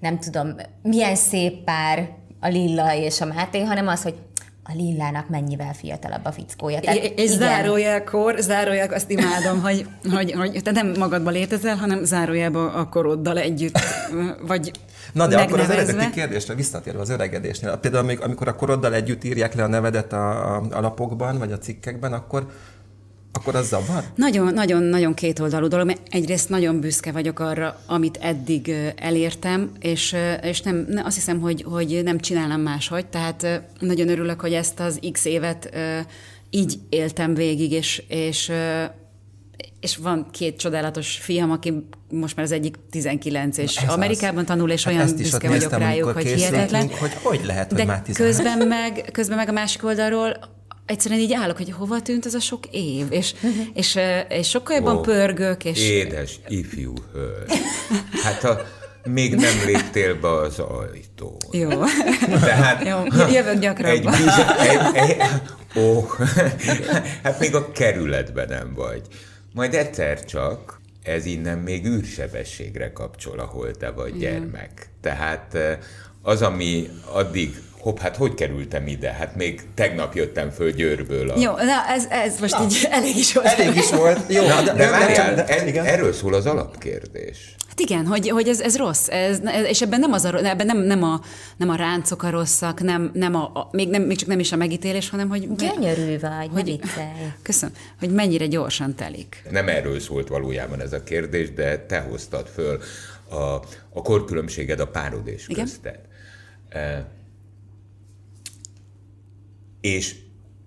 nem 0.00 0.18
tudom, 0.18 0.54
milyen 0.82 1.16
szép 1.16 1.64
pár 1.64 2.08
a 2.40 2.48
Lilla 2.48 2.94
és 2.94 3.20
a 3.20 3.26
Máté, 3.26 3.60
hanem 3.60 3.88
az, 3.88 4.02
hogy 4.02 4.14
a 4.68 4.72
Lillának 4.74 5.28
mennyivel 5.28 5.72
fiatalabb 5.72 6.24
a 6.24 6.32
fickója. 6.32 6.80
Tehát, 6.80 6.98
és 6.98 7.34
igen. 7.34 7.38
zárójelkor, 7.38 8.34
zárójel, 8.38 8.92
azt 8.92 9.10
imádom, 9.10 9.62
hogy, 9.62 9.86
hogy, 10.10 10.32
hogy 10.32 10.60
te 10.62 10.70
nem 10.70 10.92
magadba 10.98 11.30
létezel, 11.30 11.76
hanem 11.76 12.04
zárójelben 12.04 12.66
a 12.66 12.88
koroddal 12.88 13.38
együtt, 13.38 13.78
vagy 14.46 14.70
Na 15.12 15.26
de 15.26 15.38
akkor 15.38 15.60
az 15.60 15.70
eredeti 15.70 16.10
kérdésre 16.10 16.54
visszatérve 16.54 17.00
az 17.00 17.08
öregedésnél. 17.08 17.76
Például 17.76 18.10
amikor 18.20 18.48
a 18.48 18.54
koroddal 18.54 18.94
együtt 18.94 19.24
írják 19.24 19.54
le 19.54 19.62
a 19.62 19.66
nevedet 19.66 20.12
a, 20.12 20.54
a, 20.56 20.62
a 20.70 20.80
lapokban, 20.80 21.38
vagy 21.38 21.52
a 21.52 21.58
cikkekben, 21.58 22.12
akkor 22.12 22.46
akkor 23.46 23.60
az 23.60 23.68
zavar? 23.68 24.04
Nagyon, 24.14 24.54
nagyon, 24.54 24.82
nagyon 24.82 25.14
kétoldalú 25.14 25.66
dolog. 25.66 25.92
Egyrészt 26.10 26.48
nagyon 26.48 26.80
büszke 26.80 27.12
vagyok 27.12 27.38
arra, 27.38 27.80
amit 27.86 28.18
eddig 28.20 28.74
elértem, 28.96 29.70
és, 29.80 30.16
és 30.42 30.60
nem, 30.60 30.86
azt 31.04 31.14
hiszem, 31.14 31.40
hogy, 31.40 31.64
hogy 31.68 32.00
nem 32.04 32.18
csinálom 32.18 32.60
máshogy, 32.60 33.06
tehát 33.06 33.62
nagyon 33.80 34.08
örülök, 34.08 34.40
hogy 34.40 34.52
ezt 34.52 34.80
az 34.80 35.00
x 35.12 35.24
évet 35.24 35.76
így 36.50 36.78
éltem 36.88 37.34
végig, 37.34 37.72
és, 37.72 38.02
és 38.08 38.52
és 39.80 39.96
van 39.96 40.26
két 40.30 40.56
csodálatos 40.58 41.18
fiam, 41.22 41.50
aki 41.50 41.88
most 42.10 42.36
már 42.36 42.44
az 42.44 42.52
egyik 42.52 42.76
19, 42.90 43.58
és 43.58 43.76
Amerikában 43.76 44.38
az. 44.38 44.44
tanul, 44.44 44.70
és 44.70 44.84
hát 44.84 44.94
olyan 44.94 45.16
büszke 45.16 45.48
vagyok 45.48 45.78
rájuk, 45.78 46.10
hogy 46.10 46.26
hihetetlen. 46.26 46.88
Hogy 46.98 47.12
hogy 47.22 47.40
lehet, 47.44 47.68
hogy 47.68 47.78
De 47.78 47.84
már 47.84 48.02
19? 48.02 48.36
közben 48.36 48.68
meg, 48.68 49.08
közben 49.12 49.36
meg 49.36 49.48
a 49.48 49.52
másik 49.52 49.84
oldalról 49.84 50.36
egyszerűen 50.86 51.20
így 51.20 51.32
állok, 51.32 51.56
hogy 51.56 51.70
hova 51.70 52.02
tűnt 52.02 52.26
ez 52.26 52.34
a 52.34 52.40
sok 52.40 52.66
év, 52.70 53.06
és, 53.10 53.32
uh-huh. 53.32 53.66
és, 53.74 53.98
és 54.28 54.48
sokkal 54.48 54.76
jobban 54.76 54.96
oh, 54.96 55.02
pörgök. 55.02 55.64
És... 55.64 55.88
Édes 55.88 56.40
ifjú 56.48 56.94
hölgy. 57.12 57.50
Hát 58.24 58.44
a, 58.44 58.66
még 59.04 59.34
nem 59.34 59.54
léptél 59.66 60.14
be 60.20 60.32
az 60.32 60.58
ajtó. 60.58 61.40
Jó. 61.50 61.68
Tehát 62.40 62.86
Jó, 62.86 63.26
jövök 63.32 63.58
gyakrabban. 63.58 64.14
Egy, 64.14 64.26
egy, 64.68 65.10
egy, 65.10 65.16
ó, 65.76 66.04
hát 67.22 67.40
még 67.40 67.54
a 67.54 67.72
kerületben 67.72 68.48
nem 68.48 68.72
vagy. 68.74 69.02
Majd 69.52 69.74
egyszer 69.74 70.24
csak 70.24 70.80
ez 71.02 71.26
innen 71.26 71.58
még 71.58 71.86
űrsebességre 71.86 72.92
kapcsol, 72.92 73.38
ahol 73.38 73.70
te 73.70 73.90
vagy 73.90 74.18
gyermek. 74.18 74.88
Tehát 75.00 75.56
az, 76.22 76.42
ami 76.42 76.88
addig 77.12 77.62
hopp, 77.86 77.98
hát 77.98 78.16
hogy 78.16 78.34
kerültem 78.34 78.86
ide? 78.86 79.12
Hát 79.12 79.36
még 79.36 79.60
tegnap 79.74 80.14
jöttem 80.14 80.50
föl 80.50 80.70
Győrből. 80.70 81.30
A... 81.30 81.38
Jó, 81.38 81.52
na 81.52 81.88
ez, 81.88 82.06
ez 82.10 82.40
most 82.40 82.58
na, 82.58 82.64
így 82.64 82.86
elég 82.90 83.16
is 83.16 83.34
volt. 83.34 83.46
Elég 83.46 83.76
is 83.76 83.90
volt. 83.90 84.32
Jó, 84.32 84.46
na, 84.46 84.62
de, 84.62 84.72
de, 84.72 84.90
várjál, 84.90 85.34
de, 85.34 85.42
de, 85.42 85.80
ez, 85.80 85.86
erről 85.86 86.12
szól 86.12 86.34
az 86.34 86.46
alapkérdés. 86.46 87.54
Hát 87.68 87.80
igen, 87.80 88.06
hogy, 88.06 88.28
hogy 88.28 88.48
ez, 88.48 88.60
ez 88.60 88.76
rossz, 88.76 89.08
ez, 89.08 89.40
és 89.68 89.82
ebben 89.82 90.00
nem, 90.00 90.12
az 90.12 90.24
a, 90.24 90.46
ebben 90.46 90.66
nem, 90.66 90.78
nem, 90.78 91.02
a, 91.02 91.20
nem 91.56 91.68
a 91.68 91.74
ráncok 91.74 92.22
a 92.22 92.30
rosszak, 92.30 92.82
nem, 92.82 93.10
nem 93.14 93.34
a, 93.34 93.50
a, 93.54 93.68
még, 93.72 93.88
nem, 93.88 94.02
még 94.02 94.16
csak 94.16 94.28
nem 94.28 94.38
is 94.38 94.52
a 94.52 94.56
megítélés, 94.56 95.10
hanem 95.10 95.28
hogy... 95.28 95.54
Gyönyörű 95.56 96.18
vagy, 96.18 96.50
hogy. 96.52 96.80
Köszönöm, 97.42 97.74
hogy 97.98 98.10
mennyire 98.10 98.46
gyorsan 98.46 98.94
telik. 98.94 99.42
Nem 99.50 99.68
erről 99.68 100.00
szólt 100.00 100.28
valójában 100.28 100.80
ez 100.80 100.92
a 100.92 101.02
kérdés, 101.02 101.52
de 101.52 101.78
te 101.78 101.98
hoztad 101.98 102.46
föl 102.54 102.80
a, 103.28 103.36
a 103.92 104.02
korkülönbséged 104.02 104.80
a 104.80 104.86
párodés 104.86 105.48
Igen? 105.48 105.64
közted. 105.64 105.98
E, 106.68 107.14
és 109.86 110.14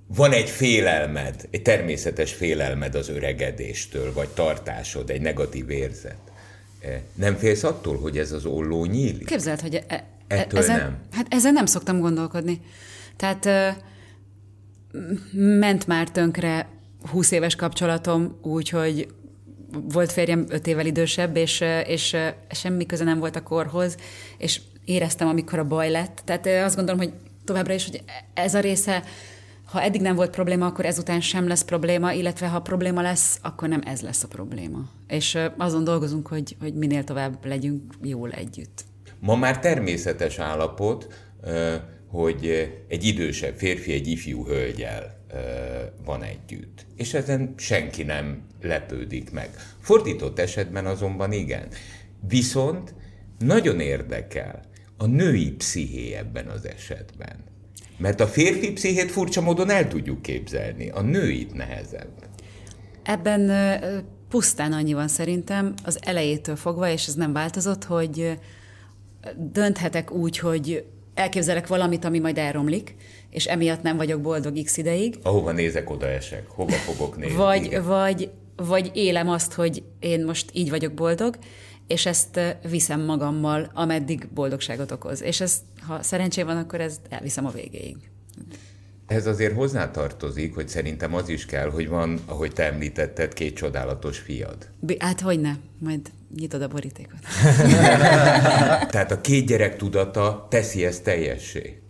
van 0.08 0.32
egy 0.32 0.50
félelmed, 0.50 1.48
egy 1.52 1.62
természetes 1.62 2.34
félelmed 2.34 2.96
az 2.96 3.10
öregedéstől, 3.10 4.14
vagy 4.14 4.28
tartásod, 4.28 5.10
egy 5.10 5.22
negatív 5.22 5.70
érzet. 5.70 6.18
E, 6.82 7.02
nem 7.14 7.36
félsz 7.36 7.64
attól, 7.64 7.98
hogy 7.98 8.18
ez 8.18 8.32
az 8.32 8.46
olló 8.46 8.86
nyílik? 8.86 9.26
Képzeld, 9.26 9.62
hogy 9.62 9.76
e, 9.76 9.84
e, 9.88 10.06
Ettől 10.28 10.60
ezen, 10.60 10.78
nem. 10.78 10.98
Hát 11.12 11.26
ezen 11.30 11.54
nem 11.54 11.66
szoktam 11.66 12.00
gondolkodni. 12.00 12.62
Tehát 13.16 13.46
e, 13.46 13.78
ment 15.32 15.88
már 15.88 16.10
tönkre 16.10 16.70
20 17.12 17.32
éves 17.32 17.56
kapcsolatom, 17.56 18.38
úgyhogy 18.42 19.08
volt 19.72 20.12
férjem 20.12 20.46
öt 20.50 20.68
évvel 20.68 20.86
idősebb, 20.86 21.36
és, 21.36 21.64
és 21.86 22.18
semmi 22.52 22.86
köze 22.86 23.04
nem 23.04 23.20
volt 23.20 23.36
a 23.36 23.44
korhoz, 23.44 23.98
és 24.38 24.62
éreztem, 24.86 25.28
amikor 25.28 25.60
a 25.60 25.68
baj 25.68 25.90
lett. 25.90 26.22
Tehát 26.26 26.66
azt 26.66 26.76
gondolom, 26.76 27.00
hogy 27.00 27.14
továbbra 27.50 27.74
is, 27.74 27.86
hogy 27.86 28.04
ez 28.34 28.54
a 28.54 28.60
része 28.60 29.04
ha 29.72 29.82
eddig 29.82 30.02
nem 30.02 30.16
volt 30.16 30.30
probléma, 30.30 30.66
akkor 30.66 30.86
ezután 30.86 31.22
sem 31.22 31.48
lesz 31.48 31.64
probléma, 31.64 32.12
illetve 32.14 32.48
ha 32.48 32.60
probléma 32.60 33.02
lesz, 33.02 33.40
akkor 33.42 33.68
nem 33.68 33.82
ez 33.86 34.02
lesz 34.02 34.24
a 34.24 34.28
probléma. 34.28 34.90
És 35.08 35.38
azon 35.58 35.84
dolgozunk, 35.84 36.28
hogy, 36.28 36.56
hogy 36.60 36.74
minél 36.74 37.04
tovább 37.04 37.46
legyünk 37.46 37.94
jól 38.02 38.32
együtt. 38.32 38.84
Ma 39.20 39.36
már 39.36 39.60
természetes 39.60 40.38
állapot, 40.40 41.08
hogy 42.08 42.72
egy 42.88 43.04
idősebb 43.04 43.58
férfi 43.58 43.94
egy 43.94 44.08
ifjú 44.08 44.46
hölgyel 44.46 45.26
van 46.06 46.24
együtt. 46.24 46.86
És 46.96 47.14
ezen 47.14 47.54
senki 47.58 48.04
nem 48.04 48.42
lepődik 48.62 49.32
meg. 49.32 49.50
Fordított 49.82 50.40
esetben 50.40 50.86
azonban 50.86 51.32
igen. 51.32 51.68
Viszont 52.28 52.94
nagyon 53.40 53.80
érdekel 53.80 54.62
a 55.02 55.06
női 55.06 55.52
psziché 55.52 56.14
ebben 56.14 56.48
az 56.48 56.68
esetben. 56.68 57.36
Mert 57.98 58.20
a 58.20 58.28
férfi 58.28 58.72
pszichét 58.72 59.12
furcsa 59.12 59.42
módon 59.42 59.70
el 59.70 59.88
tudjuk 59.88 60.22
képzelni, 60.22 60.90
a 60.90 61.02
nőit 61.02 61.54
nehezebb. 61.54 62.12
Ebben 63.04 63.52
pusztán 64.30 64.74
annyi 64.74 64.94
van 64.94 65.08
szerintem, 65.08 65.74
az 65.84 66.00
elejétől 66.02 66.56
fogva, 66.56 66.90
és 66.90 67.08
ez 67.08 67.14
nem 67.14 67.34
változott, 67.34 67.84
hogy 67.84 68.40
dönthetek 69.38 70.12
úgy, 70.12 70.38
hogy 70.38 70.86
elképzelek 71.14 71.68
valamit, 71.68 72.06
ami 72.06 72.20
majd 72.20 72.38
elromlik, 72.38 72.96
és 73.30 73.46
emiatt 73.46 73.82
nem 73.82 73.98
vagyok 73.98 74.22
boldog 74.22 74.64
x 74.64 74.78
ideig. 74.78 75.20
Ahova 75.24 75.52
nézek, 75.52 75.90
oda 75.90 76.08
esek. 76.08 76.48
Hova 76.48 76.72
fogok 76.72 77.18
nézni? 77.18 77.36
Vagy, 77.36 77.84
vagy, 77.84 78.32
vagy 78.56 78.92
élem 78.94 79.30
azt, 79.30 79.54
hogy 79.54 79.84
én 80.00 80.26
most 80.26 80.50
így 80.54 80.70
vagyok 80.70 80.94
boldog, 80.94 81.38
és 81.90 82.06
ezt 82.06 82.40
viszem 82.70 83.02
magammal, 83.02 83.72
ameddig 83.74 84.28
boldogságot 84.34 84.92
okoz. 84.92 85.22
És 85.22 85.42
ez, 85.42 85.58
ha 85.88 86.04
szerencsém 86.04 86.46
van, 86.46 86.58
akkor 86.58 86.82
ezt 86.82 87.00
elviszem 87.10 87.46
a 87.46 87.52
végéig. 87.52 87.98
Ez 89.08 89.26
azért 89.26 89.56
hozzátartozik, 89.56 90.56
hogy 90.56 90.68
szerintem 90.68 91.14
az 91.14 91.30
is 91.30 91.46
kell, 91.46 91.70
hogy 91.70 91.88
van, 91.88 92.20
ahogy 92.26 92.54
te 92.54 92.64
említetted, 92.64 93.34
két 93.34 93.56
csodálatos 93.56 94.18
fiad. 94.18 94.70
Hát 95.00 95.22
hogy 95.22 95.40
ne, 95.40 95.52
majd 95.80 96.02
nyitod 96.36 96.62
a 96.62 96.68
borítékot. 96.68 97.20
Tehát 98.92 99.12
a 99.12 99.22
két 99.22 99.46
gyerek 99.46 99.76
tudata 99.76 100.48
teszi 100.50 100.86
ezt 100.86 101.04
teljessé. 101.04 101.82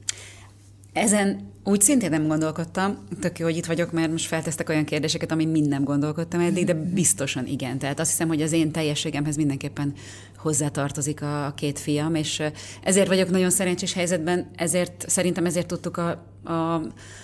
Ezen 0.94 1.54
úgy 1.70 1.82
szintén 1.82 2.10
nem 2.10 2.28
gondolkodtam, 2.28 2.98
tök 3.20 3.40
jó, 3.40 3.46
hogy 3.46 3.58
itt 3.58 3.66
vagyok, 3.66 3.92
mert 3.92 4.12
most 4.12 4.26
feltesztek 4.26 4.70
olyan 4.70 4.84
kérdéseket, 4.84 5.32
ami 5.32 5.46
mind 5.46 5.68
nem 5.68 5.84
gondolkodtam 5.84 6.40
eddig, 6.40 6.66
de 6.66 6.74
biztosan 6.74 7.46
igen. 7.46 7.78
Tehát 7.78 8.00
azt 8.00 8.10
hiszem, 8.10 8.28
hogy 8.28 8.42
az 8.42 8.52
én 8.52 8.72
teljességemhez 8.72 9.36
mindenképpen 9.36 9.94
hozzátartozik 10.38 11.22
a, 11.22 11.46
a 11.46 11.54
két 11.54 11.80
fiam, 11.80 12.16
és 12.16 12.44
ezért 12.84 13.08
vagyok 13.08 13.30
nagyon 13.30 13.50
szerencsés 13.50 13.94
helyzetben, 13.94 14.52
ezért 14.56 15.06
szerintem 15.10 15.46
ezért 15.46 15.68
tudtuk 15.68 15.98
a, 15.98 16.10
a, 16.44 16.82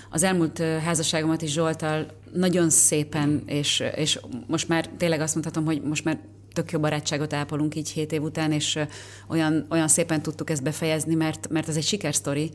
az 0.10 0.24
elmúlt 0.24 0.58
házasságomat 0.60 1.42
is 1.42 1.52
Zsoltal 1.52 2.06
nagyon 2.34 2.70
szépen, 2.70 3.44
és, 3.46 3.84
és 3.96 4.20
most 4.48 4.68
már 4.68 4.90
tényleg 4.98 5.20
azt 5.20 5.34
mondhatom, 5.34 5.66
hogy 5.66 5.82
most 5.82 6.04
már 6.04 6.20
tök 6.54 6.72
jó 6.72 6.80
barátságot 6.80 7.34
ápolunk 7.34 7.76
így 7.76 7.90
hét 7.90 8.12
év 8.12 8.22
után, 8.22 8.52
és 8.52 8.80
olyan, 9.28 9.66
olyan 9.70 9.88
szépen 9.88 10.22
tudtuk 10.22 10.50
ezt 10.50 10.64
befejezni, 10.64 11.16
mert, 11.16 11.50
mert 11.50 11.68
ez 11.68 11.76
egy 11.76 11.84
sikersztori, 11.84 12.52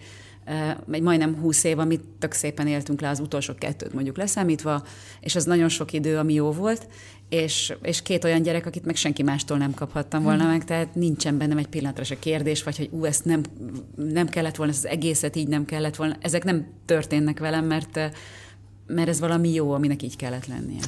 egy 0.91 1.03
majdnem 1.03 1.37
húsz 1.41 1.65
év, 1.65 1.79
amit 1.79 2.05
tök 2.19 2.33
szépen 2.33 2.67
éltünk 2.67 3.01
le 3.01 3.09
az 3.09 3.21
utolsó 3.21 3.55
kettőt 3.59 3.93
mondjuk 3.93 4.17
leszámítva, 4.17 4.83
és 5.21 5.35
az 5.35 5.45
nagyon 5.45 5.69
sok 5.69 5.93
idő, 5.93 6.19
ami 6.19 6.33
jó 6.35 6.51
volt, 6.51 6.87
és, 7.29 7.75
és 7.83 8.03
két 8.03 8.25
olyan 8.25 8.43
gyerek, 8.43 8.67
akit 8.67 8.85
meg 8.85 8.97
senki 8.97 9.23
mástól 9.23 9.59
nem 9.59 9.75
kaphattam 9.75 10.23
volna 10.23 10.43
hmm. 10.43 10.51
meg, 10.51 10.65
tehát 10.65 10.95
nincsen 10.95 11.39
bennem 11.39 11.59
egy 11.59 11.67
pillanatra 11.67 12.05
se 12.05 12.19
kérdés, 12.19 12.63
vagy 12.63 12.77
hogy 12.77 12.89
ú, 12.93 13.05
ezt 13.05 13.25
nem, 13.25 13.43
nem 13.97 14.29
kellett 14.29 14.57
volna, 14.57 14.73
ezt 14.73 14.85
az 14.85 14.91
egészet 14.91 15.37
így 15.37 15.49
nem 15.49 15.65
kellett 15.65 15.97
volna. 15.97 16.17
Ezek 16.21 16.45
nem 16.45 16.67
történnek 16.85 17.39
velem, 17.39 17.65
mert, 17.65 18.01
mert 18.87 19.09
ez 19.09 19.21
valami 19.21 19.53
jó, 19.53 19.73
aminek 19.73 20.03
így 20.03 20.17
kellett 20.17 20.47
lennie. 20.47 20.81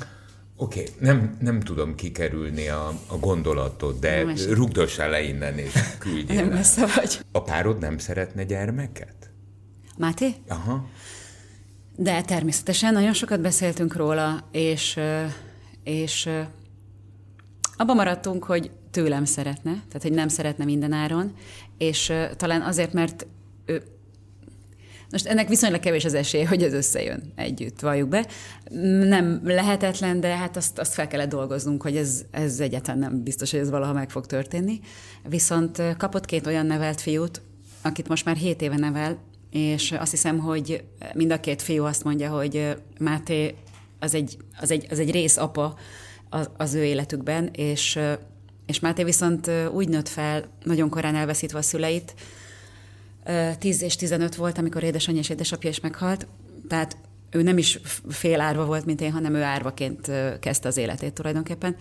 Oké, 0.57 0.81
okay, 0.81 0.93
nem, 0.99 1.37
nem 1.41 1.61
tudom 1.61 1.95
kikerülni 1.95 2.69
a, 2.69 2.93
a 3.07 3.17
gondolatot, 3.19 3.99
de 3.99 4.25
rugdossál 4.51 5.11
le 5.11 5.23
innen 5.23 5.59
és 5.59 5.73
küldjél 5.99 6.41
Nem 6.41 6.53
messze 6.53 6.87
vagy. 6.97 7.21
A 7.33 7.43
párod 7.43 7.79
nem 7.79 7.99
szeretne 7.99 8.45
gyermeket? 8.45 9.32
Máté? 9.99 10.35
Aha. 10.49 10.89
De 11.97 12.23
természetesen 12.23 12.93
nagyon 12.93 13.13
sokat 13.13 13.41
beszéltünk 13.41 13.97
róla, 13.97 14.49
és, 14.51 15.01
és 15.85 16.29
abban 17.77 17.97
maradtunk, 17.97 18.45
hogy 18.45 18.71
tőlem 18.91 19.25
szeretne, 19.25 19.71
tehát 19.71 20.03
hogy 20.03 20.13
nem 20.13 20.29
szeretne 20.29 20.65
minden 20.65 20.93
áron, 20.93 21.33
és 21.79 22.13
talán 22.37 22.63
azért, 22.63 22.93
mert 22.93 23.27
ő, 23.65 23.83
most 25.11 25.27
ennek 25.27 25.49
viszonylag 25.49 25.81
kevés 25.81 26.05
az 26.05 26.15
esély, 26.15 26.43
hogy 26.43 26.63
ez 26.63 26.73
összejön 26.73 27.33
együtt, 27.35 27.81
valljuk 27.81 28.09
be. 28.09 28.27
Nem 29.09 29.41
lehetetlen, 29.45 30.21
de 30.21 30.37
hát 30.37 30.57
azt, 30.57 30.79
azt 30.79 30.95
fel 30.95 31.07
kellett 31.07 31.29
dolgoznunk, 31.29 31.83
hogy 31.83 31.97
ez, 31.97 32.25
ez 32.31 32.61
egyáltalán 32.61 32.99
nem 32.99 33.23
biztos, 33.23 33.51
hogy 33.51 33.61
ez 33.61 33.71
valaha 33.71 33.93
meg 33.93 34.11
fog 34.11 34.27
történni. 34.27 34.81
Viszont 35.29 35.83
kapott 35.97 36.25
két 36.25 36.47
olyan 36.47 36.67
nevelt 36.67 37.01
fiút, 37.01 37.43
akit 37.83 38.09
most 38.09 38.25
már 38.25 38.37
hét 38.37 38.63
éve 38.63 38.77
nevel, 38.77 39.19
és 39.53 39.93
azt 39.93 40.11
hiszem, 40.11 40.39
hogy 40.39 40.85
mind 41.15 41.33
a 41.33 41.41
két 41.41 41.63
fiú 41.63 41.85
azt 41.85 42.05
mondja, 42.05 42.31
hogy 42.31 42.77
Máté 42.99 43.55
az 43.99 44.15
egy, 44.15 44.37
az 44.61 44.71
egy, 44.71 44.87
az 44.91 44.99
egy 44.99 45.11
rész 45.11 45.37
apa 45.37 45.75
az, 46.29 46.51
az 46.57 46.75
ő 46.75 46.85
életükben, 46.85 47.49
és, 47.53 47.99
és 48.67 48.81
Máté 48.81 49.05
viszont 49.05 49.51
úgy 49.73 49.89
nőtt 49.89 50.09
fel, 50.09 50.45
nagyon 50.65 50.89
korán 50.89 51.15
elveszítve 51.15 51.59
a 51.59 51.63
szüleit, 51.63 52.15
10 53.59 53.83
és 53.83 53.97
15 53.97 54.35
volt, 54.35 54.59
amikor 54.59 54.83
édesanyja 54.83 55.21
és 55.21 55.29
édesapja 55.29 55.71
is 55.71 55.81
meghalt, 55.81 56.27
tehát 56.69 56.97
ő 57.31 57.43
nem 57.43 57.59
is 57.59 57.81
fél 58.09 58.41
árva 58.41 58.65
volt, 58.65 58.85
mint 58.85 59.01
én, 59.01 59.13
hanem 59.13 59.35
ő 59.35 59.43
árvaként 59.43 60.11
kezdte 60.41 60.69
az 60.69 60.77
életét 60.77 61.13
tulajdonképpen, 61.13 61.77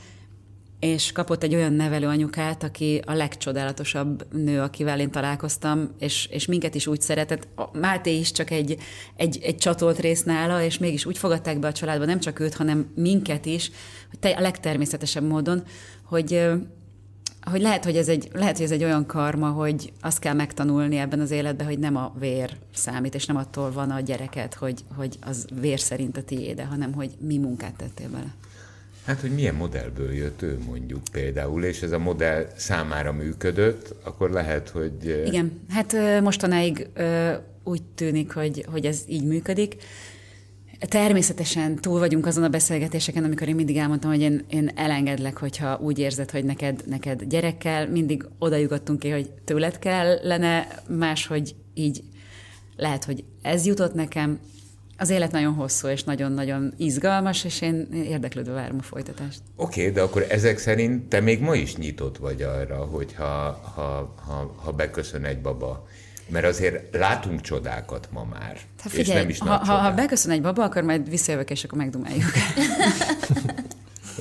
és 0.81 1.11
kapott 1.11 1.43
egy 1.43 1.55
olyan 1.55 1.73
nevelőanyukát, 1.73 2.63
aki 2.63 3.01
a 3.05 3.13
legcsodálatosabb 3.13 4.33
nő, 4.33 4.61
akivel 4.61 4.99
én 4.99 5.11
találkoztam, 5.11 5.89
és, 5.99 6.27
és 6.31 6.45
minket 6.45 6.75
is 6.75 6.87
úgy 6.87 7.01
szeretett. 7.01 7.47
A 7.55 7.77
Máté 7.77 8.17
is 8.17 8.31
csak 8.31 8.51
egy, 8.51 8.77
egy, 9.15 9.39
egy 9.43 9.57
csatolt 9.57 9.99
rész 9.99 10.23
nála, 10.23 10.63
és 10.63 10.77
mégis 10.77 11.05
úgy 11.05 11.17
fogadták 11.17 11.59
be 11.59 11.67
a 11.67 11.71
családba, 11.71 12.05
nem 12.05 12.19
csak 12.19 12.39
őt, 12.39 12.53
hanem 12.53 12.91
minket 12.95 13.45
is, 13.45 13.71
hogy 14.21 14.33
a 14.37 14.41
legtermészetesebb 14.41 15.23
módon, 15.23 15.63
hogy, 16.03 16.49
hogy 17.41 17.61
lehet, 17.61 17.83
hogy 17.83 17.97
ez 17.97 18.07
egy, 18.07 18.29
lehet, 18.33 18.55
hogy 18.55 18.65
ez 18.65 18.71
egy 18.71 18.83
olyan 18.83 19.05
karma, 19.05 19.49
hogy 19.49 19.93
azt 20.01 20.19
kell 20.19 20.33
megtanulni 20.33 20.97
ebben 20.97 21.19
az 21.19 21.31
életben, 21.31 21.67
hogy 21.67 21.79
nem 21.79 21.95
a 21.95 22.13
vér 22.19 22.57
számít, 22.73 23.15
és 23.15 23.25
nem 23.25 23.35
attól 23.35 23.71
van 23.71 23.91
a 23.91 23.99
gyereket, 23.99 24.53
hogy, 24.53 24.83
hogy 24.95 25.17
az 25.21 25.45
vér 25.59 25.79
szerint 25.79 26.17
a 26.17 26.23
tiéde, 26.23 26.63
hanem 26.63 26.93
hogy 26.93 27.11
mi 27.19 27.37
munkát 27.37 27.73
tettél 27.73 28.09
bele. 28.09 28.33
Hát, 29.05 29.21
hogy 29.21 29.31
milyen 29.31 29.55
modellből 29.55 30.13
jött 30.13 30.41
ő 30.41 30.59
mondjuk 30.65 31.01
például, 31.11 31.63
és 31.63 31.81
ez 31.81 31.91
a 31.91 31.99
modell 31.99 32.47
számára 32.55 33.11
működött, 33.11 33.95
akkor 34.03 34.29
lehet, 34.29 34.69
hogy... 34.69 35.23
Igen, 35.25 35.51
hát 35.69 36.21
mostanáig 36.21 36.87
úgy 37.63 37.83
tűnik, 37.95 38.33
hogy, 38.33 38.65
hogy 38.71 38.85
ez 38.85 39.03
így 39.07 39.25
működik. 39.25 39.75
Természetesen 40.79 41.75
túl 41.75 41.99
vagyunk 41.99 42.25
azon 42.25 42.43
a 42.43 42.49
beszélgetéseken, 42.49 43.23
amikor 43.23 43.47
én 43.47 43.55
mindig 43.55 43.77
elmondtam, 43.77 44.11
hogy 44.11 44.21
én, 44.21 44.45
én 44.49 44.71
elengedlek, 44.75 45.37
hogyha 45.37 45.79
úgy 45.81 45.99
érzed, 45.99 46.31
hogy 46.31 46.45
neked, 46.45 46.83
neked 46.85 47.23
gyerekkel, 47.23 47.87
mindig 47.87 48.25
oda 48.39 48.55
jutottunk 48.55 48.99
ki, 48.99 49.09
hogy 49.09 49.31
tőled 49.45 49.79
kellene, 49.79 50.67
máshogy 50.87 51.55
így 51.73 52.03
lehet, 52.75 53.03
hogy 53.03 53.23
ez 53.41 53.65
jutott 53.65 53.93
nekem, 53.93 54.39
az 55.01 55.09
élet 55.09 55.31
nagyon 55.31 55.53
hosszú 55.53 55.87
és 55.87 56.03
nagyon-nagyon 56.03 56.73
izgalmas, 56.77 57.43
és 57.43 57.61
én 57.61 57.87
érdeklődve 57.91 58.53
várom 58.53 58.77
a 58.79 58.83
folytatást. 58.83 59.39
Oké, 59.55 59.81
okay, 59.81 59.93
de 59.93 60.01
akkor 60.01 60.25
ezek 60.29 60.57
szerint 60.57 61.03
te 61.03 61.19
még 61.19 61.41
ma 61.41 61.55
is 61.55 61.75
nyitott 61.75 62.17
vagy 62.17 62.41
arra, 62.41 62.75
hogyha 62.75 63.59
ha, 63.75 64.13
ha, 64.25 64.55
ha 64.63 64.71
beköszön 64.71 65.25
egy 65.25 65.41
baba 65.41 65.87
mert 66.31 66.45
azért 66.45 66.95
látunk 66.95 67.41
csodákat 67.41 68.07
ma 68.11 68.23
már. 68.23 68.57
Hát 68.81 68.91
figyelj, 68.91 69.07
és 69.07 69.13
nem 69.13 69.29
is 69.29 69.39
ha, 69.39 69.65
ha, 69.65 69.73
ha 69.73 69.93
beköszön 69.93 70.31
egy 70.31 70.41
baba, 70.41 70.63
akkor 70.63 70.83
majd 70.83 71.09
visszajövök, 71.09 71.49
és 71.49 71.63
akkor 71.63 71.77
megdumáljuk. 71.77 72.31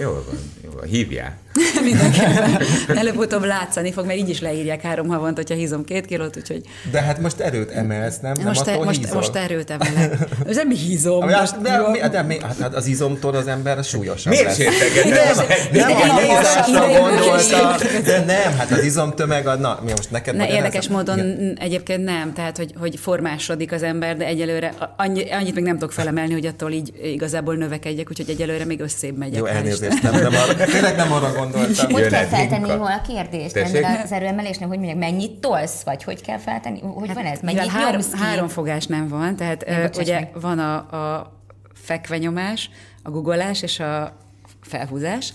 Jól 0.00 0.24
van, 0.26 0.38
jó 0.64 0.70
van. 0.70 0.88
Hívják. 0.88 1.38
Mindenképpen. 1.90 2.62
Előbb-utóbb 2.96 3.44
látszani 3.44 3.92
fog, 3.92 4.06
mert 4.06 4.18
így 4.18 4.28
is 4.28 4.40
leírják 4.40 4.82
három 4.82 5.08
havont, 5.08 5.36
hogyha 5.36 5.54
hízom 5.54 5.84
két 5.84 6.06
kilót, 6.06 6.36
úgyhogy... 6.36 6.62
De 6.90 7.00
hát 7.00 7.20
most 7.20 7.40
erőt 7.40 7.70
emelsz, 7.70 8.18
nem? 8.20 8.32
Most, 8.44 8.64
nem 8.64 8.78
te, 8.78 8.84
most, 8.84 9.14
most 9.14 9.34
erőt 9.34 9.70
emelek. 9.70 10.18
Ez 10.46 10.56
nem 10.56 10.70
hízom. 10.70 11.26
De, 11.26 11.38
most, 11.40 11.60
de, 11.60 11.82
de, 12.00 12.08
de, 12.08 12.22
de, 12.22 12.46
hát 12.60 12.74
az 12.74 12.86
izomtól 12.86 13.34
az 13.34 13.46
ember 13.46 13.84
súlyosabb 13.84 14.32
Miért 14.32 14.54
sértegeted? 14.54 15.36
Nem, 15.72 15.88
nem, 15.88 16.10
a 16.10 16.20
nézásra 16.20 16.86
gondolta, 16.86 17.76
de 18.04 18.24
nem, 18.24 18.56
hát 18.56 18.70
az 18.70 18.84
izomtömeg, 18.84 19.46
a, 19.46 19.56
na, 19.56 19.80
mi 19.84 19.90
most 19.90 20.10
neked 20.10 20.36
ne, 20.36 20.48
Érdekes 20.48 20.88
módon 20.88 21.18
igen. 21.18 21.56
egyébként 21.60 22.04
nem, 22.04 22.32
tehát 22.32 22.56
hogy, 22.56 22.74
hogy 22.78 22.98
formásodik 22.98 23.72
az 23.72 23.82
ember, 23.82 24.16
de 24.16 24.24
egyelőre 24.24 24.74
annyi, 24.96 25.30
annyit 25.30 25.54
még 25.54 25.64
nem 25.64 25.74
tudok 25.74 25.92
felemelni, 25.92 26.32
hogy 26.32 26.46
attól 26.46 26.72
így 26.72 26.92
igazából 27.02 27.54
növekedjek, 27.54 28.10
úgyhogy 28.10 28.30
egyelőre 28.30 28.64
még 28.64 28.80
összébb 28.80 29.16
megyek. 29.16 29.38
Jó, 29.38 29.44
elnézést, 29.44 29.89
nem, 30.02 30.12
nem 30.12 30.34
arra, 30.34 30.64
tényleg 30.64 30.96
nem 30.96 31.12
arra 31.12 31.32
gondoltam. 31.32 31.90
Hogy 31.90 32.06
kell 32.06 32.24
feltenni 32.24 32.68
hol 32.68 32.86
a 32.86 33.00
kérdést? 33.06 33.52
Tessék? 33.54 33.86
Az 34.04 34.12
erőemelésnek, 34.12 34.68
hogy 34.68 34.78
mondják, 34.78 34.98
mennyit 34.98 35.40
tolsz, 35.40 35.82
vagy 35.82 36.04
hogy 36.04 36.22
kell 36.22 36.38
feltenni? 36.38 36.80
Hogy 36.80 37.06
hát, 37.06 37.16
van 37.16 37.26
ez? 37.26 37.38
Mennyit 37.42 37.66
három, 37.66 38.00
három 38.12 38.48
fogás 38.48 38.86
nem 38.86 39.08
van, 39.08 39.36
tehát 39.36 39.64
ö, 39.68 40.00
ugye 40.00 40.28
van 40.40 40.58
a, 40.58 40.74
a 40.76 41.32
fekvenyomás, 41.74 42.70
a 43.02 43.10
guggolás 43.10 43.62
és 43.62 43.80
a 43.80 44.16
felhúzás, 44.62 45.32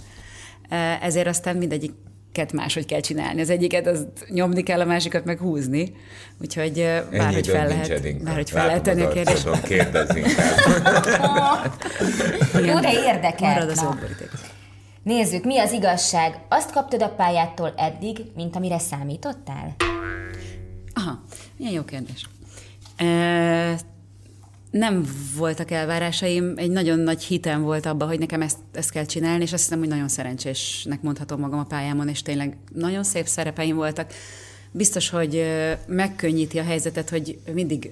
ezért 1.01 1.27
aztán 1.27 1.55
mindegyik 1.55 1.91
kettőt 2.35 2.53
máshogy 2.53 2.85
kell 2.85 2.99
csinálni. 2.99 3.41
Az 3.41 3.49
egyiket 3.49 3.87
az 3.87 4.07
nyomni 4.29 4.63
kell, 4.63 4.79
a 4.79 4.85
másikat 4.85 5.25
meg 5.25 5.39
húzni. 5.39 5.95
Úgyhogy 6.41 6.73
bárhogy 7.11 7.47
fel 7.47 7.67
lehet, 7.67 8.23
bárhogy 8.23 8.49
fel 8.49 8.65
lehet 8.65 8.83
tenni 8.83 9.01
a 9.01 9.07
kérdést. 9.09 9.61
Kérdezz 9.61 10.15
Jó, 12.65 12.79
de 12.87 12.91
érdekel. 12.91 13.53
Marad 13.53 13.69
az 13.69 13.85
Nézzük, 15.05 15.43
mi 15.43 15.57
az 15.57 15.71
igazság. 15.71 16.39
Azt 16.49 16.71
kaptad 16.71 17.01
a 17.01 17.09
pályától 17.09 17.73
eddig, 17.77 18.21
mint 18.35 18.55
amire 18.55 18.79
számítottál? 18.79 19.75
Aha, 20.93 21.21
milyen 21.57 21.73
jó 21.73 21.83
kérdés. 21.83 22.29
E, 22.95 23.79
nem 24.71 25.05
voltak 25.37 25.71
elvárásaim, 25.71 26.53
egy 26.55 26.71
nagyon 26.71 26.99
nagy 26.99 27.23
hitem 27.23 27.61
volt 27.61 27.85
abban, 27.85 28.07
hogy 28.07 28.19
nekem 28.19 28.41
ezt, 28.41 28.57
ezt 28.73 28.91
kell 28.91 29.05
csinálni, 29.05 29.43
és 29.43 29.53
azt 29.53 29.63
hiszem, 29.63 29.79
hogy 29.79 29.87
nagyon 29.87 30.07
szerencsésnek 30.07 31.01
mondhatom 31.01 31.39
magam 31.39 31.59
a 31.59 31.63
pályámon, 31.63 32.07
és 32.07 32.21
tényleg 32.21 32.57
nagyon 32.73 33.03
szép 33.03 33.27
szerepeim 33.27 33.75
voltak. 33.75 34.13
Biztos, 34.71 35.09
hogy 35.09 35.43
megkönnyíti 35.87 36.59
a 36.59 36.63
helyzetet, 36.63 37.09
hogy 37.09 37.39
mindig 37.53 37.91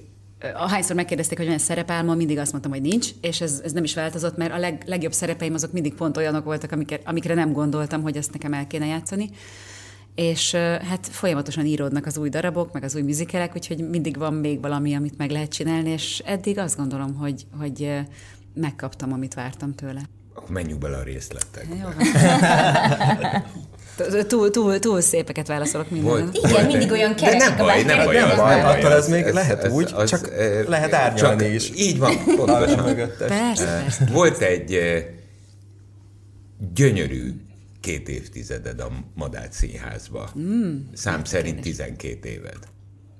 ahányszor 0.54 0.96
megkérdezték, 0.96 1.38
hogy 1.38 1.46
olyan 1.46 1.58
szerepálma, 1.58 2.14
mindig 2.14 2.38
azt 2.38 2.50
mondtam, 2.50 2.72
hogy 2.72 2.82
nincs, 2.82 3.08
és 3.20 3.40
ez, 3.40 3.60
ez 3.64 3.72
nem 3.72 3.84
is 3.84 3.94
változott, 3.94 4.36
mert 4.36 4.52
a 4.52 4.58
leg, 4.58 4.82
legjobb 4.86 5.12
szerepeim 5.12 5.54
azok 5.54 5.72
mindig 5.72 5.94
pont 5.94 6.16
olyanok 6.16 6.44
voltak, 6.44 6.72
amikre, 6.72 7.00
amikre 7.04 7.34
nem 7.34 7.52
gondoltam, 7.52 8.02
hogy 8.02 8.16
ezt 8.16 8.32
nekem 8.32 8.52
el 8.52 8.66
kéne 8.66 8.86
játszani. 8.86 9.30
És 10.14 10.54
hát 10.88 11.08
folyamatosan 11.10 11.66
íródnak 11.66 12.06
az 12.06 12.18
új 12.18 12.28
darabok, 12.28 12.72
meg 12.72 12.82
az 12.82 12.94
új 12.94 13.02
műzikelek, 13.02 13.54
úgyhogy 13.54 13.88
mindig 13.88 14.16
van 14.16 14.34
még 14.34 14.60
valami, 14.60 14.94
amit 14.94 15.16
meg 15.16 15.30
lehet 15.30 15.52
csinálni, 15.52 15.90
és 15.90 16.22
eddig 16.24 16.58
azt 16.58 16.76
gondolom, 16.76 17.14
hogy, 17.14 17.46
hogy 17.58 18.00
megkaptam, 18.54 19.12
amit 19.12 19.34
vártam 19.34 19.74
tőle. 19.74 20.00
Akkor 20.34 20.50
menjünk 20.50 20.80
bele 20.80 20.96
a 20.96 21.02
részletekbe. 21.02 21.74
Jó 21.74 21.88
Túl, 24.28 24.50
túl, 24.50 24.78
túl 24.78 25.00
szépeket 25.00 25.46
válaszolok 25.46 25.90
minden. 25.90 26.30
Igen, 26.32 26.50
volt 26.50 26.66
mindig 26.66 26.90
olyan. 26.90 27.14
De 27.16 27.36
nem 27.36 27.56
baj, 27.56 27.82
nem 27.82 28.04
baj. 28.04 28.14
Nem 28.14 28.36
baj, 28.36 28.60
attól 28.60 28.92
ez 28.92 29.08
még 29.08 29.24
ez, 29.24 29.34
lehet 29.34 29.64
ez, 29.64 29.72
úgy, 29.72 29.90
az, 29.94 30.10
csak 30.10 30.22
az, 30.22 30.66
lehet 30.66 30.92
árnyalni 30.92 31.42
csak, 31.44 31.54
is. 31.54 31.70
Így 31.76 31.98
van, 31.98 32.24
pontosan. 32.36 32.84
persze, 33.18 33.64
persze. 33.64 34.08
Volt 34.12 34.38
egy 34.38 34.78
gyönyörű 36.74 37.32
két 37.80 38.08
évtizeded 38.08 38.80
a 38.80 38.90
Madách 39.14 39.52
Színházba. 39.52 40.30
Mm, 40.38 40.76
Szám 40.94 41.24
szerint 41.24 41.60
12 41.60 42.28
éved. 42.28 42.58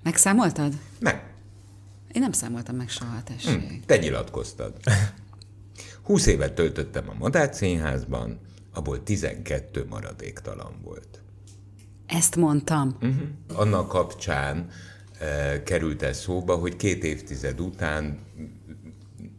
Megszámoltad? 0.03 0.73
Meg. 0.99 1.23
Én 2.13 2.23
nem 2.23 2.33
számoltam 2.33 2.77
meg 2.77 2.89
soha, 2.89 3.23
tessék. 3.25 3.73
Mm, 3.73 3.77
te 3.87 3.97
nyilatkoztad. 3.97 4.73
20 6.03 6.27
évet 6.27 6.53
töltöttem 6.53 7.09
a 7.09 7.15
Madách 7.19 7.53
Színházban, 7.53 8.39
abból 8.75 9.03
12 9.03 9.87
maradéktalan 9.89 10.81
volt. 10.83 11.23
Ezt 12.07 12.37
mondtam. 12.37 12.97
Uh-huh. 13.01 13.61
Annak 13.61 13.89
kapcsán 13.89 14.69
e, 15.19 15.63
került 15.63 16.03
ez 16.03 16.19
szóba, 16.19 16.55
hogy 16.57 16.77
két 16.77 17.05
évtized 17.05 17.61
után 17.61 18.19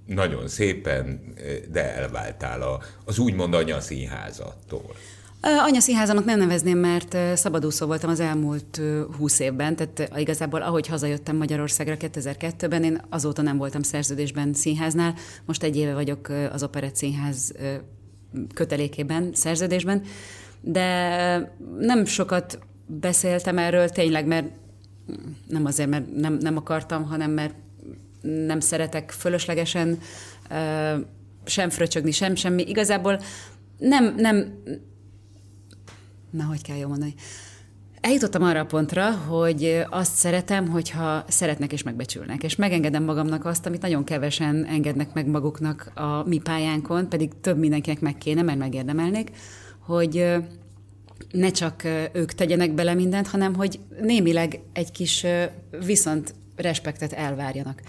nagyon 0.06 0.48
szépen, 0.48 1.34
eh, 1.36 1.58
de 1.72 1.96
elváltál 1.96 2.62
a, 2.62 2.80
az 3.06 3.20
úgymond 3.20 3.54
anyaszínházattól. 3.54 4.96
Anyaszínházanak 5.42 6.26
nem 6.26 6.40
nevezném, 6.40 6.78
mert 6.78 7.38
szabadúszó 7.38 7.86
voltam 7.86 8.10
az 8.10 8.20
elmúlt 8.20 8.82
20 9.18 9.40
évben, 9.40 9.76
tehát 9.76 10.12
igazából 10.18 10.62
ahogy 10.62 10.88
hazajöttem 10.88 11.36
Magyarországra 11.36 11.96
2002-ben, 12.00 12.84
én 12.84 13.02
azóta 13.10 13.42
nem 13.42 13.58
voltam 13.58 13.82
szerződésben 13.82 14.54
színháznál, 14.54 15.14
most 15.46 15.64
egy 15.64 15.76
éve 15.76 15.94
vagyok 15.94 16.30
az 16.52 16.64
Operett 16.64 16.96
Színház 16.96 17.54
kötelékében, 18.54 19.30
szerződésben, 19.34 20.02
de 20.62 21.56
nem 21.80 22.06
sokat 22.06 22.60
beszéltem 22.86 23.58
erről 23.58 23.90
tényleg, 23.90 24.26
mert 24.26 24.48
nem 25.48 25.66
azért, 25.66 25.90
mert 25.90 26.16
nem, 26.16 26.34
nem 26.34 26.58
akartam, 26.58 27.04
hanem 27.04 27.32
mert 27.32 27.54
nem 28.22 28.60
szeretek 28.60 29.12
fölöslegesen 29.12 30.00
sem 31.46 31.70
fröcsögni, 31.70 32.12
sem 32.12 32.36
semmi. 32.36 32.64
Igazából 32.68 33.20
nem, 33.78 34.16
nem, 34.18 34.62
na, 36.30 36.44
hogy 36.44 36.62
kell 36.62 36.78
jól 36.78 36.88
mondani. 36.88 37.14
Eljutottam 38.06 38.44
arra 38.44 38.60
a 38.60 38.66
pontra, 38.66 39.12
hogy 39.12 39.84
azt 39.90 40.16
szeretem, 40.16 40.68
hogyha 40.70 41.26
szeretnek 41.28 41.72
és 41.72 41.84
megbecsülnek, 41.84 42.44
és 42.44 42.56
megengedem 42.56 43.04
magamnak 43.04 43.46
azt, 43.46 43.66
amit 43.66 43.82
nagyon 43.82 44.04
kevesen 44.04 44.66
engednek 44.66 45.14
meg 45.14 45.28
maguknak 45.28 45.92
a 45.96 46.24
mi 46.28 46.38
pályánkon, 46.38 47.10
pedig 47.10 47.32
több 47.42 47.58
mindenkinek 47.58 48.00
meg 48.00 48.18
kéne, 48.18 48.42
mert 48.42 48.58
megérdemelnék, 48.58 49.30
hogy 49.80 50.34
ne 51.32 51.52
csak 51.52 51.84
ők 52.14 52.34
tegyenek 52.34 52.74
bele 52.74 52.94
mindent, 52.94 53.28
hanem 53.28 53.56
hogy 53.56 53.80
némileg 54.02 54.60
egy 54.74 54.92
kis 54.92 55.26
viszont 55.86 56.34
respektet 56.56 57.14
elvárjanak. 57.14 57.82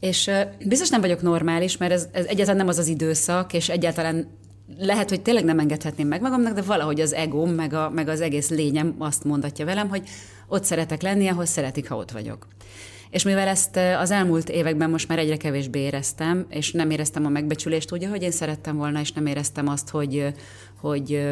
És 0.00 0.30
biztos 0.66 0.88
nem 0.88 1.00
vagyok 1.00 1.22
normális, 1.22 1.76
mert 1.76 1.92
ez, 1.92 2.08
ez 2.12 2.24
egyáltalán 2.24 2.56
nem 2.56 2.68
az 2.68 2.78
az 2.78 2.88
időszak, 2.88 3.52
és 3.52 3.68
egyáltalán 3.68 4.28
lehet, 4.76 5.08
hogy 5.08 5.22
tényleg 5.22 5.44
nem 5.44 5.58
engedhetném 5.58 6.08
meg 6.08 6.20
magamnak, 6.20 6.54
de 6.54 6.62
valahogy 6.62 7.00
az 7.00 7.12
egóm, 7.12 7.50
meg, 7.50 7.72
a, 7.72 7.90
meg 7.90 8.08
az 8.08 8.20
egész 8.20 8.48
lényem 8.48 8.94
azt 8.98 9.24
mondatja 9.24 9.64
velem, 9.64 9.88
hogy 9.88 10.08
ott 10.48 10.64
szeretek 10.64 11.02
lenni, 11.02 11.28
ahol 11.28 11.44
szeretik, 11.44 11.88
ha 11.88 11.96
ott 11.96 12.10
vagyok. 12.10 12.46
És 13.10 13.22
mivel 13.22 13.48
ezt 13.48 13.76
az 13.76 14.10
elmúlt 14.10 14.48
években 14.48 14.90
most 14.90 15.08
már 15.08 15.18
egyre 15.18 15.36
kevésbé 15.36 15.78
éreztem, 15.78 16.46
és 16.48 16.72
nem 16.72 16.90
éreztem 16.90 17.24
a 17.24 17.28
megbecsülést 17.28 17.92
úgy, 17.92 18.04
hogy 18.04 18.22
én 18.22 18.30
szerettem 18.30 18.76
volna, 18.76 19.00
és 19.00 19.12
nem 19.12 19.26
éreztem 19.26 19.68
azt, 19.68 19.88
hogy, 19.88 20.34
hogy 20.80 21.28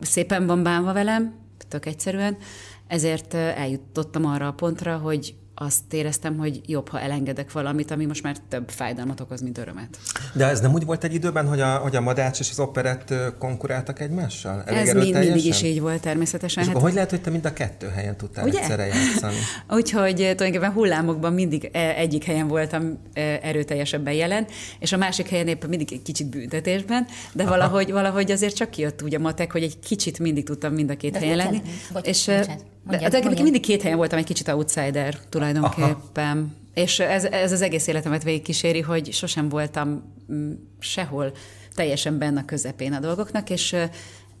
szépen 0.00 0.46
van 0.46 0.62
bánva 0.62 0.92
velem, 0.92 1.34
tök 1.68 1.86
egyszerűen, 1.86 2.36
ezért 2.86 3.34
eljutottam 3.34 4.26
arra 4.26 4.46
a 4.46 4.52
pontra, 4.52 4.96
hogy 4.96 5.34
azt 5.64 5.92
éreztem, 5.92 6.36
hogy 6.36 6.60
jobb, 6.66 6.88
ha 6.88 7.00
elengedek 7.00 7.52
valamit, 7.52 7.90
ami 7.90 8.04
most 8.04 8.22
már 8.22 8.36
több 8.48 8.70
fájdalmat 8.70 9.20
okoz, 9.20 9.40
mint 9.40 9.58
örömet. 9.58 9.98
De 10.34 10.46
ez 10.46 10.60
nem 10.60 10.72
úgy 10.72 10.84
volt 10.84 11.04
egy 11.04 11.14
időben, 11.14 11.48
hogy 11.48 11.60
a, 11.60 11.76
hogy 11.76 11.96
a 11.96 12.00
Madács 12.00 12.40
és 12.40 12.50
az 12.50 12.58
operett 12.58 13.14
konkuráltak 13.38 14.00
egymással? 14.00 14.62
Elég 14.66 14.88
ez 14.88 14.94
mind, 14.94 15.18
mindig 15.18 15.44
is 15.44 15.62
így 15.62 15.80
volt 15.80 16.00
természetesen. 16.00 16.62
És 16.62 16.68
hát... 16.68 16.80
hogy 16.80 16.92
lehet, 16.92 17.10
hogy 17.10 17.20
te 17.20 17.30
mind 17.30 17.44
a 17.44 17.52
kettő 17.52 17.88
helyen 17.88 18.16
tudtál 18.16 18.46
Ugye? 18.46 18.58
egyszerre 18.58 18.86
játszani? 18.86 19.36
Úgyhogy 19.78 20.14
tulajdonképpen 20.14 20.72
hullámokban 20.72 21.32
mindig 21.32 21.70
egyik 21.96 22.24
helyen 22.24 22.48
voltam 22.48 22.98
erőteljesebben 23.42 24.14
jelen, 24.14 24.46
és 24.78 24.92
a 24.92 24.96
másik 24.96 25.28
helyen 25.28 25.48
éppen 25.48 25.68
mindig 25.68 25.92
egy 25.92 26.02
kicsit 26.02 26.26
büntetésben, 26.26 27.06
de 27.32 27.44
valahogy, 27.44 27.92
valahogy 27.92 28.30
azért 28.30 28.54
csak 28.54 28.70
kijött 28.70 29.02
úgy 29.02 29.14
a 29.14 29.18
matek, 29.18 29.52
hogy 29.52 29.62
egy 29.62 29.78
kicsit 29.78 30.18
mindig 30.18 30.44
tudtam 30.44 30.72
mind 30.72 30.90
a 30.90 30.96
két 30.96 31.12
de 31.12 31.18
helyen 31.18 31.36
lenni. 31.36 31.62
Bocs, 31.92 32.06
és, 32.06 32.24
bocsánat 32.26 32.71
Mondjad, 32.82 33.10
de, 33.10 33.20
de 33.20 33.42
mindig 33.42 33.60
két 33.62 33.82
helyen 33.82 33.96
voltam 33.96 34.18
egy 34.18 34.24
kicsit 34.24 34.48
outsider 34.48 35.18
tulajdonképpen. 35.28 36.38
Aha. 36.38 36.60
És 36.74 36.98
ez, 36.98 37.24
ez 37.24 37.52
az 37.52 37.62
egész 37.62 37.86
életemet 37.86 38.22
végigkíséri, 38.22 38.80
hogy 38.80 39.12
sosem 39.12 39.48
voltam 39.48 40.14
mm, 40.32 40.52
sehol 40.78 41.32
teljesen 41.74 42.18
benne 42.18 42.40
a 42.40 42.44
közepén 42.44 42.92
a 42.92 43.00
dolgoknak, 43.00 43.50
és 43.50 43.68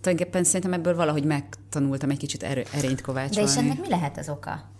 tulajdonképpen 0.00 0.44
szerintem 0.44 0.72
ebből 0.72 0.94
valahogy 0.94 1.24
megtanultam 1.24 2.10
egy 2.10 2.18
kicsit 2.18 2.42
erő, 2.42 2.64
erényt 2.74 3.00
kovácsolni. 3.00 3.48
De 3.48 3.52
és 3.52 3.58
ennek 3.58 3.80
mi 3.80 3.88
lehet 3.88 4.18
az 4.18 4.28
oka? 4.28 4.70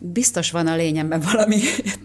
Biztos 0.00 0.50
van 0.50 0.66
a 0.66 0.76
lényemben 0.76 1.20
valami 1.20 1.56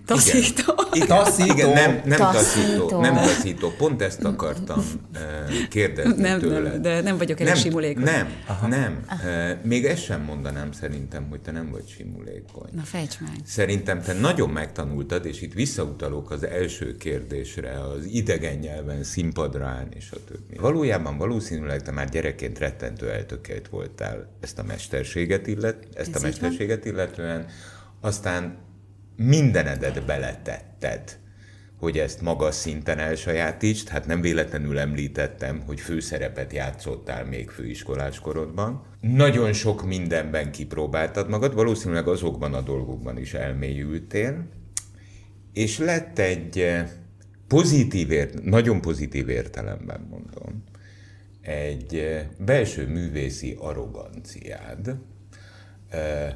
taszító. 0.06 0.74
Igen, 0.94 1.08
Taszító? 1.08 1.54
Igen, 1.54 1.70
nem, 1.70 2.02
nem 2.06 2.18
taszító. 2.18 2.68
Taszító. 2.78 3.00
Nem 3.00 3.16
taszító. 3.16 3.70
Pont 3.78 4.02
ezt 4.02 4.24
akartam 4.24 4.80
uh, 4.80 5.68
kérdezni 5.70 6.22
Nem, 6.22 6.40
tőled. 6.40 6.72
nem, 6.72 6.82
de 6.82 7.02
nem 7.02 7.18
vagyok 7.18 7.40
elég 7.40 7.54
nem, 7.54 7.62
simulékony. 7.62 8.04
Nem, 8.04 8.28
Aha. 8.48 8.68
nem. 8.68 9.06
Uh, 9.10 9.64
még 9.64 9.86
ezt 9.86 10.04
sem 10.04 10.22
mondanám 10.22 10.72
szerintem, 10.72 11.28
hogy 11.30 11.40
te 11.40 11.52
nem 11.52 11.70
vagy 11.72 11.84
simulékony. 11.98 12.70
Na 12.72 12.82
fejts 12.82 13.20
meg. 13.20 13.36
Szerintem 13.46 14.02
te 14.02 14.14
nagyon 14.14 14.50
megtanultad, 14.50 15.26
és 15.26 15.42
itt 15.42 15.54
visszautalok 15.54 16.32
az 16.32 16.46
első 16.46 16.98
kérdésre, 16.98 17.82
az 17.82 18.06
idegen 18.06 18.56
nyelven 18.58 19.04
színpadra 19.04 19.66
állni, 19.66 19.96
és 19.96 20.12
a 20.12 20.18
többi. 20.28 20.58
Valójában 20.60 21.18
valószínűleg 21.18 21.82
te 21.82 21.92
már 21.92 22.10
gyerekként 22.10 22.60
rettentő 22.60 23.12
eltökélt 23.12 23.68
voltál 23.68 24.28
ezt 24.40 24.60
a 24.60 24.64
mesterséget, 24.64 25.48
illet, 25.48 25.88
ezt 25.94 26.16
Ez 26.16 26.22
a 26.22 26.26
mesterséget 26.26 26.86
illetően, 26.86 27.46
aztán 28.04 28.58
mindenedet 29.16 30.06
beletetted, 30.06 31.18
hogy 31.80 31.98
ezt 31.98 32.22
magas 32.22 32.56
szinten 32.56 33.00
elsajátítsd. 33.00 33.88
Hát 33.88 34.06
nem 34.06 34.22
véletlenül 34.22 34.80
említettem, 34.80 35.62
hogy 35.66 35.80
főszerepet 35.80 36.54
játszottál 36.54 37.26
még 37.26 37.50
főiskolás 37.50 38.20
korodban. 38.20 38.86
Nagyon 39.02 39.54
sok 39.54 39.86
mindenben 39.86 40.52
kipróbáltad 40.52 41.30
magad, 41.30 41.54
valószínűleg 41.54 42.08
azokban 42.08 42.54
a 42.54 42.62
dolgokban 42.62 43.18
is 43.18 43.34
elmélyültél, 43.34 44.48
és 45.54 45.78
lett 45.78 46.20
egy 46.20 46.60
eh, 46.60 46.90
pozitív, 47.48 48.12
ért, 48.12 48.44
nagyon 48.44 48.82
pozitív 48.82 49.30
értelemben 49.30 50.08
mondom, 50.10 50.64
egy 51.42 51.96
eh, 51.96 52.26
belső 52.38 52.88
művészi 52.88 53.58
arroganciád, 53.60 54.96
eh, 55.90 56.36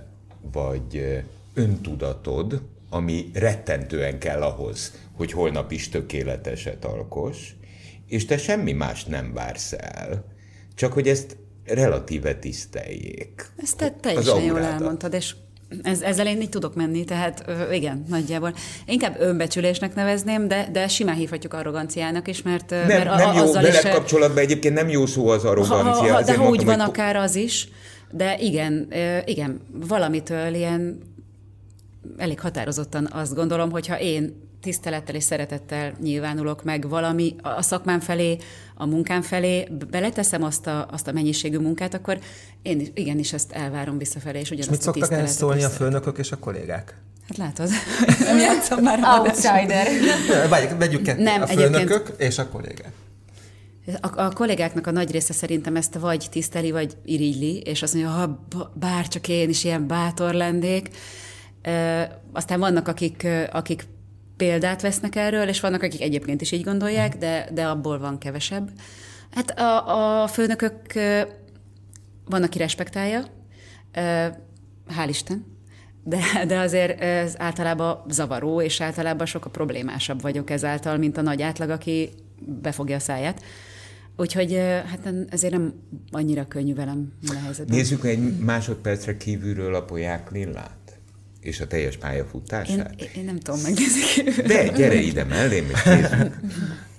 vagy 0.51 1.23
öntudatod, 1.58 2.62
ami 2.89 3.30
rettentően 3.34 4.20
kell 4.20 4.41
ahhoz, 4.41 4.93
hogy 5.15 5.32
holnap 5.32 5.72
is 5.72 5.89
tökéleteset 5.89 6.86
alkos, 6.86 7.56
és 8.08 8.26
te 8.26 8.38
semmi 8.38 8.72
más 8.72 9.06
nem 9.06 9.34
vársz 9.34 9.74
el, 9.78 10.26
csak 10.76 10.93
hogy 10.93 11.08
ezt 11.08 11.38
relatíve 11.65 12.36
tiszteljék. 12.36 13.46
Ezt 13.58 13.78
te 13.78 13.91
teljesen 13.91 14.41
jól 14.41 14.63
elmondtad, 14.63 15.13
és 15.13 15.36
ez, 15.84 16.02
ezzel 16.02 16.28
én 16.28 16.41
így 16.41 16.50
tudok 16.50 16.76
menni, 16.76 17.04
tehát 17.04 17.46
igen, 17.72 18.04
nagyjából. 18.08 18.54
Inkább 18.86 19.20
önbecsülésnek 19.20 19.96
nevezném, 19.96 20.48
de, 20.48 20.70
de 20.72 20.88
simán 20.88 21.15
hívhatjuk 21.15 21.54
arroganciának 21.54 22.28
is, 22.28 22.41
mert, 22.41 22.70
Nem, 22.70 22.88
mert 22.88 23.15
nem 23.15 23.36
jó, 23.36 23.41
azzal 23.41 23.62
veled 23.62 23.86
is... 23.86 23.91
kapcsolatban 23.91 24.43
egyébként 24.43 24.74
nem 24.74 24.89
jó 24.89 25.06
szó 25.06 25.28
az 25.28 25.46
arrogancia. 25.46 26.12
ha, 26.12 26.13
ha, 26.13 26.22
de 26.22 26.36
ha 26.36 26.43
úgy 26.43 26.50
mondtam, 26.50 26.65
van, 26.65 26.80
hogy 26.80 26.89
akár 26.89 27.15
az 27.15 27.36
is, 27.36 27.70
de 28.12 28.38
igen, 28.39 28.88
igen, 29.26 29.62
valamitől 29.88 30.54
ilyen 30.54 31.00
elég 32.17 32.39
határozottan 32.39 33.08
azt 33.12 33.36
gondolom, 33.36 33.72
hogyha 33.72 34.00
én 34.00 34.46
tisztelettel 34.62 35.15
és 35.15 35.24
szeretettel 35.24 35.93
nyilvánulok 36.02 36.63
meg 36.63 36.89
valami 36.89 37.36
a 37.41 37.62
szakmám 37.62 38.00
felé, 38.00 38.38
a 38.76 38.86
munkám 38.86 39.22
felé, 39.22 39.67
beleteszem 39.89 40.43
azt 40.43 40.67
a, 40.67 40.88
azt 40.91 41.08
a 41.08 41.12
mennyiségű 41.12 41.58
munkát, 41.58 41.93
akkor 41.93 42.20
én 42.62 42.80
is, 42.80 42.91
igenis 42.93 43.34
ezt 43.34 43.52
elvárom 43.52 43.98
visszafelé, 43.98 44.39
és 44.39 44.43
És 44.43 44.52
ugyanazt 44.52 44.70
mit 44.72 44.80
a 44.80 44.84
szoktak 44.84 45.12
ehhez 45.12 45.36
szólni 45.36 45.60
és 45.60 45.65
a 45.65 45.70
főnökök 45.70 46.17
és 46.17 46.32
a 46.32 46.38
kollégák? 46.38 46.96
Hát 47.28 47.38
látod, 47.38 47.70
nem 48.28 48.38
játszom 48.38 48.84
már 48.84 49.00
a 49.00 49.20
Outsider. 49.20 49.88
Várjuk, 50.50 50.78
vegyük 50.78 51.02
ketté. 51.02 51.24
Nem, 51.24 51.41
a 51.41 51.48
egyébként- 51.48 51.76
főnökök 51.76 52.13
és 52.17 52.38
a 52.38 52.48
kollégák. 52.48 52.91
A, 54.02 54.22
a 54.22 54.32
kollégáknak 54.32 54.88
a 54.88 54.91
nagy 54.91 55.12
része 55.12 55.34
szerintem 55.34 55.76
ezt 55.76 55.93
vagy 55.93 56.28
tiszteli, 56.32 56.72
vagy 56.72 56.98
irigyli, 57.06 57.60
és 57.60 57.82
azt 57.82 57.93
mondja, 57.93 58.12
ha 58.12 58.46
bár 58.74 59.08
csak 59.08 59.28
én 59.28 59.50
is 59.50 59.63
ilyen 59.63 59.88
bátor 59.88 60.34
lennék. 60.34 60.89
Aztán 62.34 62.60
vannak, 62.60 62.88
akik, 62.88 63.27
akik 63.51 63.86
példát 64.38 64.82
vesznek 64.82 65.15
erről, 65.15 65.47
és 65.47 65.60
vannak, 65.60 65.82
akik 65.82 66.01
egyébként 66.01 66.41
is 66.41 66.51
így 66.51 66.63
gondolják, 66.63 67.17
de, 67.17 67.49
de 67.53 67.67
abból 67.67 67.99
van 67.99 68.17
kevesebb. 68.17 68.69
Hát 69.32 69.60
a, 69.60 70.21
a 70.23 70.27
főnökök 70.27 70.93
van, 72.25 72.43
aki 72.43 72.58
respektálja, 72.58 73.25
hál' 74.97 75.08
Isten, 75.08 75.45
de, 76.03 76.19
de 76.47 76.60
azért 76.60 77.01
ez 77.01 77.34
általában 77.38 78.03
zavaró, 78.10 78.62
és 78.62 78.82
általában 78.82 79.25
sokkal 79.25 79.51
problémásabb 79.51 80.21
vagyok 80.21 80.49
ezáltal, 80.49 80.97
mint 80.97 81.17
a 81.17 81.21
nagy 81.21 81.41
átlag, 81.41 81.69
aki 81.69 82.10
befogja 82.62 82.95
a 82.95 82.99
száját. 82.99 83.43
Úgyhogy 84.17 84.53
hát 84.86 85.13
ezért 85.30 85.53
nem 85.53 85.73
annyira 86.12 86.47
könnyű 86.47 86.73
velem 86.73 87.13
minden 87.21 87.43
helyzetben. 87.43 87.77
Nézzük 87.77 88.06
egy 88.06 88.38
másodpercre 88.39 89.17
kívülről 89.17 89.75
a 89.75 89.82
Poják 89.82 90.32
Lillát, 90.32 90.76
és 91.47 91.60
a 91.60 91.67
teljes 91.67 91.93
Én, 91.93 91.99
pályafutását. 91.99 93.01
én 93.01 93.25
nem 93.25 93.39
tudom 93.39 93.62
megnézni. 93.62 94.31
De 94.47 94.67
gyere 94.67 94.95
ide 94.95 95.23
mellém, 95.23 95.69
és 95.69 95.83
nézzük. 95.83 96.39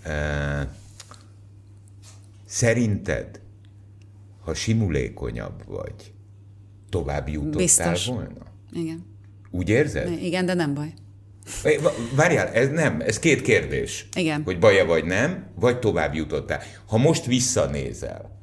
Uh, 0.07 0.69
szerinted, 2.47 3.41
ha 4.45 4.55
simulékonyabb 4.55 5.63
vagy, 5.67 6.13
tovább 6.89 7.29
jutottál 7.29 7.59
Biztos. 7.59 8.07
volna? 8.07 8.47
Igen. 8.73 9.07
Úgy 9.51 9.69
érzed? 9.69 10.23
Igen, 10.23 10.47
de 10.47 10.55
nem 10.55 10.75
baj. 10.75 10.93
Várjál, 12.15 12.49
ez 12.49 12.69
nem, 12.69 13.01
ez 13.01 13.19
két 13.19 13.43
kérdés. 13.43 14.09
Igen. 14.15 14.43
Hogy 14.45 14.59
baja 14.59 14.85
vagy 14.85 15.05
nem, 15.05 15.47
vagy 15.55 15.79
tovább 15.79 16.15
jutottál. 16.15 16.63
Ha 16.87 16.97
most 16.97 17.25
visszanézel, 17.25 18.41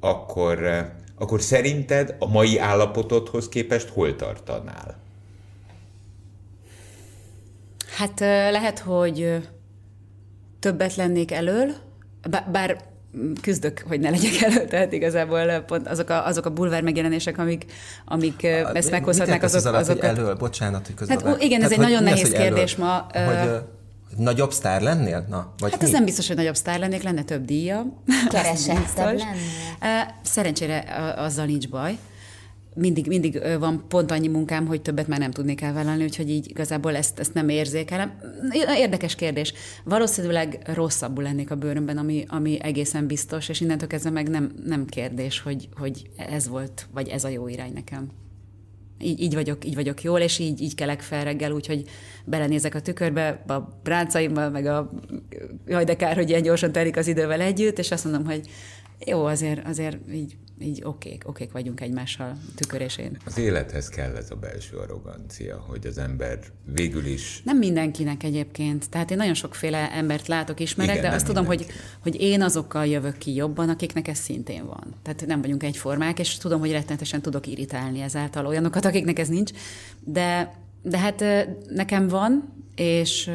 akkor, 0.00 0.86
akkor 1.18 1.42
szerinted 1.42 2.16
a 2.18 2.28
mai 2.28 2.58
állapotodhoz 2.58 3.48
képest 3.48 3.88
hol 3.88 4.16
tartanál? 4.16 5.04
Hát 7.96 8.20
lehet, 8.50 8.78
hogy 8.78 9.36
többet 10.60 10.94
lennék 10.96 11.32
elől, 11.32 11.70
bá- 12.30 12.50
bár 12.50 12.76
mm, 13.16 13.32
küzdök, 13.42 13.84
hogy 13.88 14.00
ne 14.00 14.10
legyek 14.10 14.40
elő, 14.52 14.64
tehát 14.64 14.92
igazából 14.92 15.58
pont 15.60 15.88
azok 15.88 16.10
a, 16.10 16.26
azok 16.26 16.46
a 16.46 16.50
bulvár 16.50 16.82
megjelenések, 16.82 17.38
amik, 17.38 17.64
amik 18.04 18.40
ö, 18.42 18.48
ezt 18.74 18.90
meghozhatnák, 18.90 19.42
azok, 19.42 19.58
az 19.58 19.66
alatt, 19.66 19.80
azok 19.80 20.00
hogy 20.00 20.08
elől, 20.08 20.34
bocsánat, 20.34 20.86
hogy 20.86 20.94
közben 20.94 21.18
Hát, 21.18 21.34
ó, 21.34 21.36
igen, 21.40 21.62
ez 21.62 21.72
egy 21.72 21.78
nagyon 21.78 22.02
nehéz 22.02 22.30
kérdés 22.30 22.76
ma, 22.76 23.06
ö- 23.14 23.24
Hogy, 23.24 23.34
ö, 23.46 23.50
hogy 24.08 24.24
nagyobb 24.24 24.52
sztár 24.52 24.80
lennél? 24.82 25.26
Na, 25.28 25.52
vagy 25.58 25.70
Hát 25.70 25.80
mi? 25.80 25.86
ez 25.86 25.92
nem 25.92 26.04
biztos, 26.04 26.26
hogy 26.26 26.36
nagyobb 26.36 26.54
sztár 26.56 26.78
lennék, 26.78 27.02
lenne 27.02 27.22
több 27.22 27.44
díja. 27.44 27.86
Keresettebb 28.28 29.16
lennél? 29.18 30.14
Szerencsére 30.22 30.78
a- 30.78 31.22
azzal 31.24 31.44
nincs 31.46 31.68
baj. 31.68 31.98
Mindig, 32.78 33.06
mindig 33.06 33.42
van 33.58 33.84
pont 33.88 34.10
annyi 34.10 34.28
munkám, 34.28 34.66
hogy 34.66 34.82
többet 34.82 35.06
már 35.06 35.18
nem 35.18 35.30
tudnék 35.30 35.60
elvállalni, 35.60 36.02
úgyhogy 36.02 36.30
így 36.30 36.50
igazából 36.50 36.96
ezt, 36.96 37.18
ezt 37.18 37.34
nem 37.34 37.48
érzékelem. 37.48 38.18
Érdekes 38.76 39.14
kérdés. 39.14 39.52
Valószínűleg 39.84 40.70
rosszabbul 40.74 41.22
lennék 41.22 41.50
a 41.50 41.56
bőrömben, 41.56 41.98
ami, 41.98 42.24
ami 42.28 42.58
egészen 42.62 43.06
biztos, 43.06 43.48
és 43.48 43.60
innentől 43.60 43.88
kezdve 43.88 44.10
meg 44.10 44.28
nem, 44.28 44.52
nem 44.64 44.86
kérdés, 44.86 45.40
hogy, 45.40 45.68
hogy 45.76 46.10
ez 46.16 46.48
volt, 46.48 46.86
vagy 46.92 47.08
ez 47.08 47.24
a 47.24 47.28
jó 47.28 47.48
irány 47.48 47.72
nekem. 47.72 48.08
Így, 49.00 49.20
így, 49.20 49.34
vagyok, 49.34 49.64
így 49.64 49.74
vagyok 49.74 50.02
jól, 50.02 50.20
és 50.20 50.38
így, 50.38 50.60
így 50.60 50.74
kelek 50.74 51.00
fel 51.00 51.24
reggel, 51.24 51.52
úgyhogy 51.52 51.84
belenézek 52.24 52.74
a 52.74 52.80
tükörbe, 52.80 53.42
a 53.46 53.60
bráncaimmal, 53.82 54.50
meg 54.50 54.66
a 54.66 54.90
jaj, 55.66 55.84
de 55.84 55.96
kár, 55.96 56.16
hogy 56.16 56.28
ilyen 56.28 56.42
gyorsan 56.42 56.72
telik 56.72 56.96
az 56.96 57.06
idővel 57.06 57.40
együtt, 57.40 57.78
és 57.78 57.90
azt 57.90 58.04
mondom, 58.04 58.24
hogy 58.24 58.48
jó, 59.04 59.24
azért, 59.24 59.66
azért 59.66 59.96
így, 60.12 60.36
így 60.60 60.82
okék, 60.84 61.22
okék 61.28 61.52
vagyunk 61.52 61.80
egymással, 61.80 62.36
tükör 62.54 62.80
és 62.80 62.96
én. 62.96 63.18
Az 63.24 63.38
élethez 63.38 63.88
kell 63.88 64.16
ez 64.16 64.30
a 64.30 64.34
belső 64.34 64.76
arrogancia, 64.76 65.64
hogy 65.68 65.86
az 65.86 65.98
ember 65.98 66.38
végül 66.64 67.06
is 67.06 67.40
Nem 67.44 67.58
mindenkinek 67.58 68.22
egyébként. 68.22 68.90
Tehát 68.90 69.10
én 69.10 69.16
nagyon 69.16 69.34
sokféle 69.34 69.92
embert 69.92 70.26
látok, 70.26 70.60
ismerek, 70.60 70.96
Igen, 70.96 71.10
de 71.10 71.16
azt 71.16 71.26
tudom, 71.26 71.44
hogy, 71.46 71.66
hogy 72.02 72.20
én 72.20 72.42
azokkal 72.42 72.86
jövök 72.86 73.18
ki 73.18 73.34
jobban, 73.34 73.68
akiknek 73.68 74.08
ez 74.08 74.18
szintén 74.18 74.66
van. 74.66 74.94
Tehát 75.02 75.26
nem 75.26 75.40
vagyunk 75.40 75.62
egyformák, 75.62 76.18
és 76.18 76.36
tudom, 76.36 76.60
hogy 76.60 76.70
rettenetesen 76.70 77.22
tudok 77.22 77.46
irritálni 77.46 78.00
ezáltal 78.00 78.46
olyanokat, 78.46 78.84
akiknek 78.84 79.18
ez 79.18 79.28
nincs. 79.28 79.50
De, 80.04 80.54
de 80.82 80.98
hát 80.98 81.24
nekem 81.68 82.08
van, 82.08 82.54
és 82.74 83.30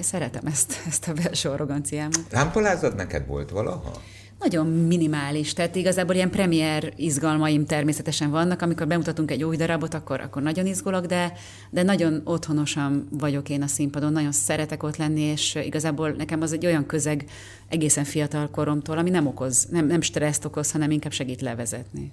szeretem 0.00 0.46
ezt, 0.46 0.74
ezt 0.86 1.08
a 1.08 1.12
belső 1.12 1.48
arroganciámat. 1.48 2.24
Lámpalázat 2.30 2.96
neked 2.96 3.26
volt 3.26 3.50
valaha? 3.50 4.02
Nagyon 4.38 4.66
minimális, 4.66 5.52
tehát 5.52 5.76
igazából 5.76 6.14
ilyen 6.14 6.30
premier 6.30 6.92
izgalmaim 6.96 7.66
természetesen 7.66 8.30
vannak, 8.30 8.62
amikor 8.62 8.86
bemutatunk 8.86 9.30
egy 9.30 9.44
új 9.44 9.56
darabot, 9.56 9.94
akkor, 9.94 10.20
akkor 10.20 10.42
nagyon 10.42 10.66
izgulok, 10.66 11.06
de, 11.06 11.32
de 11.70 11.82
nagyon 11.82 12.20
otthonosan 12.24 13.08
vagyok 13.10 13.48
én 13.48 13.62
a 13.62 13.66
színpadon, 13.66 14.12
nagyon 14.12 14.32
szeretek 14.32 14.82
ott 14.82 14.96
lenni, 14.96 15.20
és 15.20 15.54
igazából 15.54 16.10
nekem 16.10 16.42
az 16.42 16.52
egy 16.52 16.66
olyan 16.66 16.86
közeg 16.86 17.24
egészen 17.68 18.04
fiatal 18.04 18.50
koromtól, 18.50 18.98
ami 18.98 19.10
nem 19.10 19.26
okoz, 19.26 19.66
nem, 19.70 19.86
nem 19.86 20.00
stresszt 20.00 20.44
okoz, 20.44 20.72
hanem 20.72 20.90
inkább 20.90 21.12
segít 21.12 21.40
levezetni. 21.40 22.12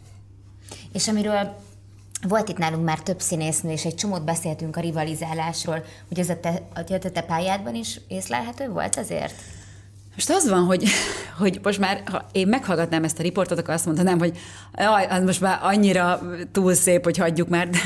És 0.94 1.08
amiről 1.08 1.56
volt 2.28 2.50
itt 2.50 2.58
nálunk 2.58 2.86
már 2.86 3.00
több 3.00 3.20
színésznő, 3.20 3.72
és 3.72 3.86
egy 3.86 3.96
csomót 3.96 4.24
beszéltünk 4.24 4.76
a 4.76 4.82
rivalizálásról, 4.82 5.84
hogy 6.08 6.20
ez 6.20 6.30
a 6.30 6.40
te, 6.40 6.62
a 6.74 6.84
te, 6.84 7.22
pályádban 7.22 7.76
is 7.76 8.00
észlelhető 8.08 8.70
volt 8.70 8.96
azért? 8.96 9.34
Most 10.16 10.30
az 10.30 10.50
van, 10.50 10.64
hogy, 10.64 10.84
hogy 11.42 11.60
most 11.64 11.80
már, 11.80 12.04
ha 12.06 12.26
én 12.32 12.48
meghallgatnám 12.48 13.04
ezt 13.04 13.20
a 13.20 13.24
riportot, 13.24 13.60
akkor 13.60 13.74
azt 13.74 13.86
mondanám, 13.86 14.20
hogy 14.20 14.38
jaj, 14.78 15.06
az 15.06 15.24
most 15.24 15.42
már 15.42 15.60
annyira 15.62 16.22
túl 16.52 16.74
szép, 16.74 17.04
hogy 17.04 17.18
hagyjuk 17.18 17.48
már. 17.48 17.70
De, 17.70 17.80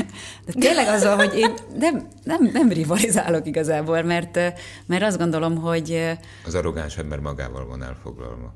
de 0.46 0.54
tényleg 0.60 0.88
az 0.88 1.04
van, 1.04 1.18
hogy 1.18 1.38
én 1.38 1.54
nem, 1.80 2.08
nem, 2.24 2.50
nem 2.54 2.70
rivalizálok 2.70 3.48
igazából, 3.48 4.02
mert, 4.02 4.40
mert 4.86 5.04
azt 5.04 5.18
gondolom, 5.18 5.56
hogy... 5.56 6.18
Az 6.46 6.56
arrogáns 6.56 6.98
ember 6.98 7.20
magával 7.20 7.66
van 7.66 7.84
elfoglalva. 7.84 8.54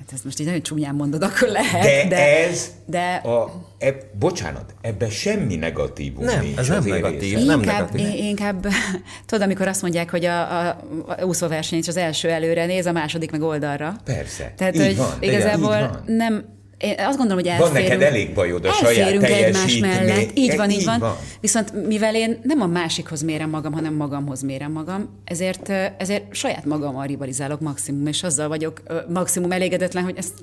Hát 0.00 0.12
ezt 0.12 0.24
most 0.24 0.40
így 0.40 0.46
nagyon 0.46 0.62
csúnyán 0.62 0.94
mondod, 0.94 1.22
akkor 1.22 1.48
lehet. 1.48 1.82
De, 1.82 2.08
de 2.08 2.46
ez, 2.48 2.70
de... 2.86 3.14
A, 3.14 3.50
e, 3.78 3.94
bocsánat, 4.18 4.74
ebben 4.80 5.10
semmi 5.10 5.56
negatívum 5.56 6.24
Nem, 6.24 6.40
nincs 6.44 6.58
ez 6.58 6.68
nem 6.68 6.84
negatív. 6.84 7.22
érészben. 7.22 7.44
nem 7.46 7.58
inkább, 7.60 7.92
negatív. 7.92 8.06
in- 8.18 8.24
inkább, 8.24 8.66
tudod, 9.26 9.44
amikor 9.44 9.68
azt 9.68 9.82
mondják, 9.82 10.10
hogy 10.10 10.24
a, 10.24 10.68
a, 10.68 10.76
a 11.06 11.24
úszóverseny 11.24 11.80
az 11.86 11.96
első 11.96 12.28
előre 12.28 12.66
néz, 12.66 12.86
a 12.86 12.92
második 12.92 13.30
meg 13.30 13.42
oldalra. 13.42 13.96
Persze, 14.04 14.52
Tehát, 14.56 14.74
így 14.74 14.86
hogy 14.86 14.96
van, 14.96 15.16
igazából 15.20 15.74
így 15.74 15.80
van. 15.80 16.02
nem, 16.06 16.44
én 16.80 16.94
azt 16.98 17.18
gondolom, 17.18 17.42
hogy 17.44 17.52
Van 17.58 17.66
elférünk. 17.66 17.88
neked 17.88 18.02
elég 18.02 18.34
bajod 18.34 18.64
a 18.64 18.72
saját 18.72 19.22
egymás 19.22 19.78
mellett. 19.78 20.30
Így 20.34 20.56
van, 20.56 20.70
így, 20.70 20.84
van. 20.84 20.98
van. 20.98 21.16
Viszont 21.40 21.86
mivel 21.86 22.14
én 22.14 22.40
nem 22.42 22.60
a 22.60 22.66
másikhoz 22.66 23.22
mérem 23.22 23.50
magam, 23.50 23.72
hanem 23.72 23.94
magamhoz 23.94 24.42
mérem 24.42 24.72
magam, 24.72 25.20
ezért, 25.24 25.68
ezért 25.98 26.34
saját 26.34 26.64
magammal 26.64 27.06
rivalizálok 27.06 27.60
maximum, 27.60 28.06
és 28.06 28.22
azzal 28.22 28.48
vagyok 28.48 28.82
maximum 29.08 29.52
elégedetlen, 29.52 30.04
hogy 30.04 30.16
ezt, 30.16 30.34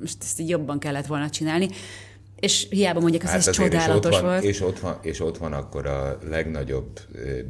most 0.00 0.16
ezt 0.20 0.40
így 0.40 0.48
jobban 0.48 0.78
kellett 0.78 1.06
volna 1.06 1.30
csinálni. 1.30 1.68
És 2.40 2.66
hiába 2.70 3.00
mondják, 3.00 3.22
azt, 3.22 3.34
ez 3.34 3.44
Hát 3.44 3.54
is 3.54 3.60
ott, 3.60 3.70
csodálatos 3.70 4.14
van, 4.20 4.22
volt. 4.22 4.42
és, 4.44 4.60
ott 4.60 4.78
van, 4.78 4.98
és 5.02 5.20
ott 5.20 5.38
van 5.38 5.52
akkor 5.52 5.86
a 5.86 6.18
legnagyobb 6.28 7.00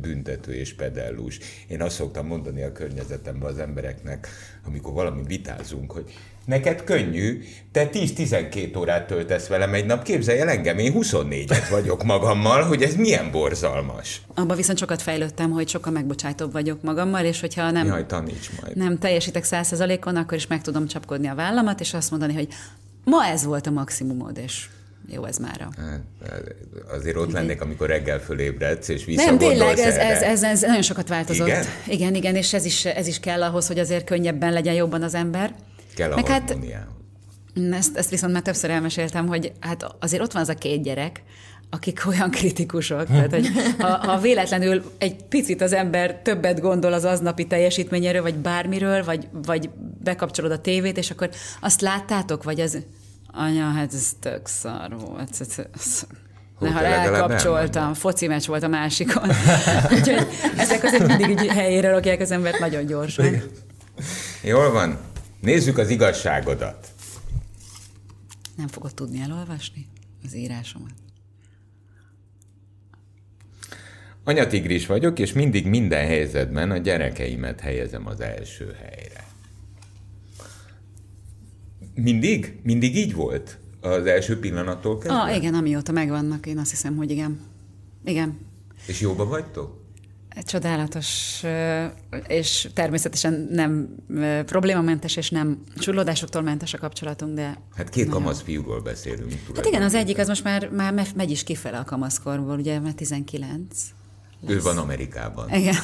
büntető 0.00 0.54
és 0.54 0.74
pedellus. 0.74 1.38
Én 1.68 1.82
azt 1.82 1.94
szoktam 1.96 2.26
mondani 2.26 2.62
a 2.62 2.72
környezetemben 2.72 3.50
az 3.50 3.58
embereknek, 3.58 4.28
amikor 4.66 4.92
valami 4.92 5.22
vitázunk, 5.26 5.92
hogy 5.92 6.12
neked 6.44 6.84
könnyű, 6.84 7.42
te 7.72 7.88
10-12 7.92 8.78
órát 8.78 9.06
töltesz 9.06 9.46
velem 9.46 9.74
egy 9.74 9.86
nap, 9.86 10.02
képzelj 10.02 10.40
el 10.40 10.48
engem, 10.48 10.78
én 10.78 10.92
24-et 10.96 11.66
vagyok 11.70 12.02
magammal, 12.02 12.62
hogy 12.62 12.82
ez 12.82 12.94
milyen 12.94 13.30
borzalmas. 13.30 14.22
Abban 14.34 14.56
viszont 14.56 14.78
sokat 14.78 15.02
fejlődtem, 15.02 15.50
hogy 15.50 15.68
sokkal 15.68 15.92
megbocsátóbb 15.92 16.52
vagyok 16.52 16.82
magammal, 16.82 17.24
és 17.24 17.40
hogyha 17.40 17.70
nem, 17.70 17.86
Jaj, 17.86 18.06
taníts 18.06 18.50
majd. 18.60 18.76
nem 18.76 18.98
teljesítek 18.98 19.44
százszerzalékon, 19.44 20.16
akkor 20.16 20.36
is 20.36 20.46
meg 20.46 20.62
tudom 20.62 20.86
csapkodni 20.86 21.26
a 21.26 21.34
vállamat, 21.34 21.80
és 21.80 21.94
azt 21.94 22.10
mondani, 22.10 22.34
hogy 22.34 22.48
ma 23.04 23.24
ez 23.24 23.44
volt 23.44 23.66
a 23.66 23.70
maximumod, 23.70 24.38
és 24.38 24.66
jó 25.08 25.24
ez 25.24 25.38
mára. 25.38 25.68
Hát, 25.76 26.00
azért 26.88 27.16
ott 27.16 27.32
lennék, 27.32 27.60
amikor 27.60 27.88
reggel 27.88 28.20
fölébredsz, 28.20 28.88
és 28.88 29.04
Nem, 29.04 29.14
visszagondolsz 29.14 29.50
tényleg, 29.50 29.78
ez, 29.78 29.96
ez, 29.96 30.22
ez, 30.22 30.42
ez 30.42 30.60
nagyon 30.60 30.82
sokat 30.82 31.08
változott. 31.08 31.46
Igen? 31.46 31.64
igen, 31.86 32.14
igen, 32.14 32.34
és 32.34 32.52
ez 32.52 32.64
is, 32.64 32.84
ez 32.84 33.06
is 33.06 33.20
kell 33.20 33.42
ahhoz, 33.42 33.66
hogy 33.66 33.78
azért 33.78 34.04
könnyebben 34.04 34.52
legyen 34.52 34.74
jobban 34.74 35.02
az 35.02 35.14
ember. 35.14 35.54
Kell 35.94 36.12
a 36.12 36.14
Meg 36.14 36.26
hát 36.26 36.48
harmóniához. 36.48 36.92
ezt, 37.70 37.96
ezt 37.96 38.10
viszont 38.10 38.32
már 38.32 38.42
többször 38.42 38.70
elmeséltem, 38.70 39.26
hogy 39.26 39.52
hát 39.60 39.94
azért 40.00 40.22
ott 40.22 40.32
van 40.32 40.42
az 40.42 40.48
a 40.48 40.54
két 40.54 40.82
gyerek, 40.82 41.22
akik 41.70 42.02
olyan 42.06 42.30
kritikusok. 42.30 43.06
Tehát, 43.06 43.30
hogy 43.30 43.48
ha, 43.78 43.88
ha 43.88 44.20
véletlenül 44.20 44.82
egy 44.98 45.24
picit 45.24 45.62
az 45.62 45.72
ember 45.72 46.20
többet 46.22 46.60
gondol 46.60 46.92
az 46.92 47.04
aznapi 47.04 47.46
teljesítményéről, 47.46 48.22
vagy 48.22 48.34
bármiről, 48.34 49.04
vagy, 49.04 49.28
vagy 49.32 49.70
bekapcsolod 50.02 50.50
a 50.50 50.58
tévét, 50.58 50.98
és 50.98 51.10
akkor 51.10 51.30
azt 51.60 51.80
láttátok, 51.80 52.42
vagy 52.42 52.60
az... 52.60 52.78
Anya, 53.36 53.70
hát 53.70 53.92
ez 53.94 54.12
tök 54.20 54.46
szar 54.46 54.96
volt. 54.98 55.30
Hú, 56.58 56.64
legalább 56.64 57.14
elkapcsoltam, 57.14 57.82
elmondod. 57.82 57.96
foci 57.96 58.26
meccs 58.26 58.46
volt 58.46 58.62
a 58.62 58.68
másikon. 58.68 59.28
Úgyhogy 59.94 60.26
ezek 60.56 60.84
azért 60.84 61.06
mindig 61.06 61.42
így 61.42 61.46
helyére 61.46 61.90
rakják 61.90 62.20
az 62.20 62.30
embert 62.30 62.58
nagyon 62.58 62.86
gyorsan. 62.86 63.42
Jól 64.42 64.72
van, 64.72 64.98
nézzük 65.44 65.78
az 65.78 65.90
igazságodat. 65.90 66.92
Nem 68.56 68.68
fogod 68.68 68.94
tudni 68.94 69.20
elolvasni 69.20 69.86
az 70.24 70.34
írásomat. 70.34 70.92
Anyatigris 74.24 74.86
vagyok, 74.86 75.18
és 75.18 75.32
mindig 75.32 75.66
minden 75.66 76.06
helyzetben 76.06 76.70
a 76.70 76.76
gyerekeimet 76.76 77.60
helyezem 77.60 78.06
az 78.06 78.20
első 78.20 78.76
helyre. 78.82 79.26
Mindig? 81.94 82.58
Mindig 82.62 82.96
így 82.96 83.14
volt? 83.14 83.58
Az 83.80 84.06
első 84.06 84.38
pillanattól 84.38 84.98
kezdve? 84.98 85.20
Ah, 85.20 85.36
igen, 85.36 85.54
amióta 85.54 85.92
megvannak, 85.92 86.46
én 86.46 86.58
azt 86.58 86.70
hiszem, 86.70 86.96
hogy 86.96 87.10
igen. 87.10 87.40
Igen. 88.04 88.38
És 88.86 89.00
jóba 89.00 89.24
vagytok? 89.24 89.83
Csodálatos, 90.42 91.40
és 92.26 92.68
természetesen 92.74 93.48
nem 93.50 93.88
problémamentes, 94.46 95.16
és 95.16 95.30
nem 95.30 95.62
csurlódásoktól 95.78 96.42
mentes 96.42 96.74
a 96.74 96.78
kapcsolatunk, 96.78 97.34
de 97.34 97.58
Hát 97.76 97.88
két 97.88 98.08
kamasz 98.08 98.42
fiúról 98.42 98.80
beszélünk. 98.80 99.32
Hát 99.56 99.66
igen, 99.66 99.82
az 99.82 99.94
egyik 99.94 100.18
az 100.18 100.28
most 100.28 100.44
már, 100.44 100.68
már 100.70 100.92
me- 100.92 101.14
megy 101.14 101.30
is 101.30 101.42
kifele 101.44 101.78
a 101.78 101.84
kamaszkorból, 101.84 102.58
ugye, 102.58 102.78
mert 102.80 102.96
19. 102.96 103.84
Ő 104.48 104.60
van 104.60 104.78
Amerikában. 104.78 105.50
Igen. 105.54 105.74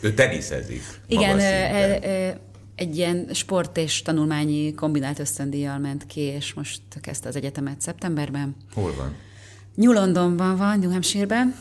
Ő 0.00 0.14
teniszezik. 0.14 0.82
Igen, 1.06 1.38
ö, 1.38 2.06
ö, 2.08 2.28
egy 2.74 2.96
ilyen 2.96 3.28
sport 3.32 3.76
és 3.76 4.02
tanulmányi 4.02 4.74
kombinált 4.74 5.18
ösztöndíjjal 5.18 5.78
ment 5.78 6.06
ki, 6.06 6.20
és 6.20 6.54
most 6.54 6.80
kezdte 7.00 7.28
az 7.28 7.36
egyetemet 7.36 7.80
szeptemberben. 7.80 8.56
Hol 8.74 8.94
van? 8.96 9.14
New 9.74 9.92
Londonban 9.92 10.56
van, 10.56 10.78
New 10.78 10.90
Hampshire-ben, 10.90 11.54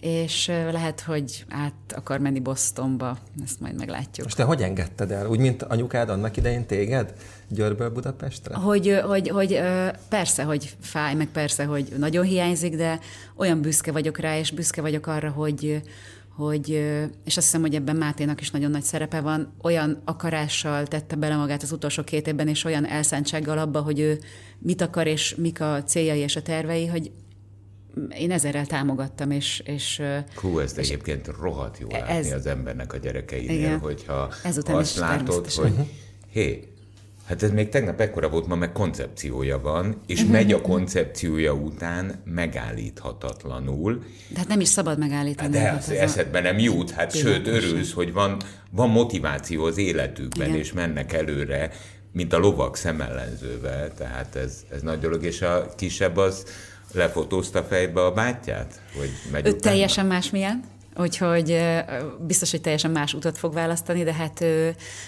és 0.00 0.46
lehet, 0.46 1.00
hogy 1.00 1.44
át 1.48 1.92
akar 1.94 2.18
menni 2.18 2.40
Bostonba, 2.40 3.18
ezt 3.44 3.60
majd 3.60 3.78
meglátjuk. 3.78 4.26
Most 4.26 4.36
te 4.36 4.42
hogy 4.42 4.62
engedted 4.62 5.10
el? 5.10 5.26
Úgy, 5.26 5.38
mint 5.38 5.62
anyukád 5.62 6.08
annak 6.08 6.36
idején 6.36 6.66
téged? 6.66 7.14
Győrből 7.48 7.90
Budapestre? 7.90 8.54
Hogy, 8.54 9.00
hogy, 9.04 9.28
hogy 9.28 9.60
persze, 10.08 10.42
hogy 10.42 10.76
fáj, 10.80 11.14
meg 11.14 11.28
persze, 11.28 11.64
hogy 11.64 11.92
nagyon 11.98 12.24
hiányzik, 12.24 12.76
de 12.76 12.98
olyan 13.36 13.60
büszke 13.60 13.92
vagyok 13.92 14.18
rá, 14.18 14.38
és 14.38 14.50
büszke 14.50 14.80
vagyok 14.80 15.06
arra, 15.06 15.30
hogy 15.30 15.82
hogy, 16.36 16.68
és 17.24 17.36
azt 17.36 17.46
hiszem, 17.46 17.60
hogy 17.60 17.74
ebben 17.74 17.96
Máténak 17.96 18.40
is 18.40 18.50
nagyon 18.50 18.70
nagy 18.70 18.82
szerepe 18.82 19.20
van, 19.20 19.52
olyan 19.62 20.02
akarással 20.04 20.86
tette 20.86 21.16
bele 21.16 21.36
magát 21.36 21.62
az 21.62 21.72
utolsó 21.72 22.02
két 22.02 22.26
évben, 22.26 22.48
és 22.48 22.64
olyan 22.64 22.86
elszántsággal 22.86 23.58
abba, 23.58 23.80
hogy 23.80 24.00
ő 24.00 24.18
mit 24.58 24.80
akar, 24.80 25.06
és 25.06 25.34
mik 25.34 25.60
a 25.60 25.82
céljai 25.82 26.18
és 26.18 26.36
a 26.36 26.42
tervei, 26.42 26.86
hogy 26.86 27.10
én 28.18 28.30
ezerrel 28.30 28.66
támogattam, 28.66 29.30
és, 29.30 29.62
és 29.64 30.02
Hú, 30.34 30.58
ezt 30.58 30.78
egyébként 30.78 31.26
rohadt 31.40 31.78
jó 31.78 31.86
látni 31.90 32.14
ez- 32.14 32.32
az 32.32 32.46
embernek 32.46 32.92
a 32.92 32.96
gyerekeinél, 32.96 33.56
Igen. 33.58 33.78
hogyha 33.78 34.30
Ezután 34.44 34.76
azt 34.76 34.96
látod, 34.96 35.50
hogy 35.50 35.72
hé, 36.30 36.68
hát 37.26 37.42
ez 37.42 37.50
még 37.50 37.68
tegnap 37.68 38.00
ekkora 38.00 38.28
volt, 38.28 38.46
ma 38.46 38.54
meg 38.54 38.72
koncepciója 38.72 39.60
van, 39.60 40.00
és 40.06 40.24
megy 40.24 40.52
a 40.52 40.60
koncepciója 40.60 41.52
után 41.52 42.14
megállíthatatlanul, 42.24 44.04
de 44.28 44.38
hát 44.38 44.48
nem 44.48 44.60
is 44.60 44.68
szabad 44.68 44.98
megállítani. 44.98 45.48
de 45.50 45.58
hát 45.58 45.78
az 45.78 45.90
ez 45.90 45.98
a- 45.98 46.02
eszedbe 46.02 46.40
nem 46.40 46.58
jut, 46.58 46.90
hát 46.90 47.16
sőt, 47.16 47.46
örülsz, 47.46 47.92
hogy 47.92 48.12
van, 48.12 48.36
van 48.70 48.90
motiváció 48.90 49.64
az 49.64 49.78
életükben, 49.78 50.46
Igen. 50.48 50.58
és 50.58 50.72
mennek 50.72 51.12
előre, 51.12 51.70
mint 52.12 52.32
a 52.32 52.38
lovak 52.38 52.76
szemellenzővel, 52.76 53.94
tehát 53.94 54.36
ez, 54.36 54.64
ez 54.70 54.82
nagy 54.82 54.98
dolog, 54.98 55.24
és 55.24 55.42
a 55.42 55.66
kisebb 55.76 56.16
az 56.16 56.44
lefotózta 56.92 57.62
fejbe 57.62 58.04
a 58.04 58.12
bátyját, 58.12 58.80
hogy 58.98 59.10
megy 59.32 59.46
Ő 59.46 59.50
utána? 59.50 59.62
teljesen 59.62 60.06
más 60.06 60.30
milyen, 60.30 60.64
úgyhogy 60.98 61.58
biztos, 62.18 62.50
hogy 62.50 62.60
teljesen 62.60 62.90
más 62.90 63.14
utat 63.14 63.38
fog 63.38 63.52
választani, 63.52 64.04
de 64.04 64.12
hát 64.12 64.44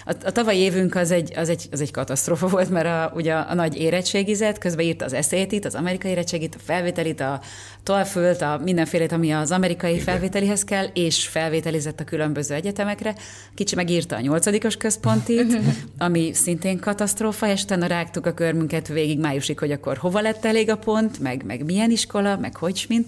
a, 0.05 0.13
a 0.25 0.31
tavalyi 0.31 0.59
évünk 0.59 0.95
az 0.95 1.11
egy, 1.11 1.33
az 1.35 1.49
egy, 1.49 1.67
az 1.71 1.81
egy 1.81 1.91
katasztrófa 1.91 2.47
volt, 2.55 2.69
mert 2.69 2.85
a, 2.85 3.11
ugye 3.15 3.33
a 3.33 3.53
nagy 3.53 3.77
érettségizet, 3.77 4.57
közben 4.57 4.85
írta 4.85 5.05
az 5.05 5.13
eszétit, 5.13 5.65
az 5.65 5.75
amerikai 5.75 6.11
érettségit, 6.11 6.55
a 6.55 6.59
felvételit, 6.63 7.19
a 7.19 7.41
tolfölt, 7.83 8.41
a 8.41 8.59
mindenfélét, 8.63 9.11
ami 9.11 9.31
az 9.31 9.51
amerikai 9.51 9.91
Igen. 9.91 10.03
felvételihez 10.03 10.63
kell, 10.63 10.85
és 10.93 11.27
felvételizett 11.27 11.99
a 11.99 12.03
különböző 12.03 12.53
egyetemekre. 12.53 13.15
Kicsi 13.55 13.75
megírta 13.75 14.15
a 14.15 14.19
nyolcadikos 14.19 14.77
központit, 14.77 15.57
ami 15.97 16.33
szintén 16.33 16.79
katasztrófa, 16.79 17.47
és 17.47 17.63
utána 17.63 17.85
rágtuk 17.85 18.25
a 18.25 18.33
körmünket 18.33 18.87
végig 18.87 19.19
májusig, 19.19 19.59
hogy 19.59 19.71
akkor 19.71 19.97
hova 19.97 20.21
lett 20.21 20.45
elég 20.45 20.69
a 20.69 20.77
pont, 20.77 21.19
meg, 21.19 21.43
meg 21.45 21.65
milyen 21.65 21.91
iskola, 21.91 22.37
meg 22.37 22.55
hogy 22.55 22.85
mint. 22.87 23.07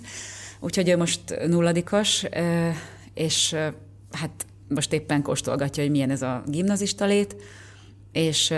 Úgyhogy 0.64 0.90
ő 0.90 0.98
most 0.98 1.22
nulladikos, 1.48 2.26
és 3.14 3.56
hát 4.12 4.46
most 4.68 4.94
éppen 4.94 5.22
kóstolgatja, 5.22 5.84
hogy 5.84 5.92
milyen 5.92 6.10
ez 6.10 6.22
a 6.22 6.44
gimnazista 6.46 7.06
lét, 7.06 7.36
és 8.12 8.54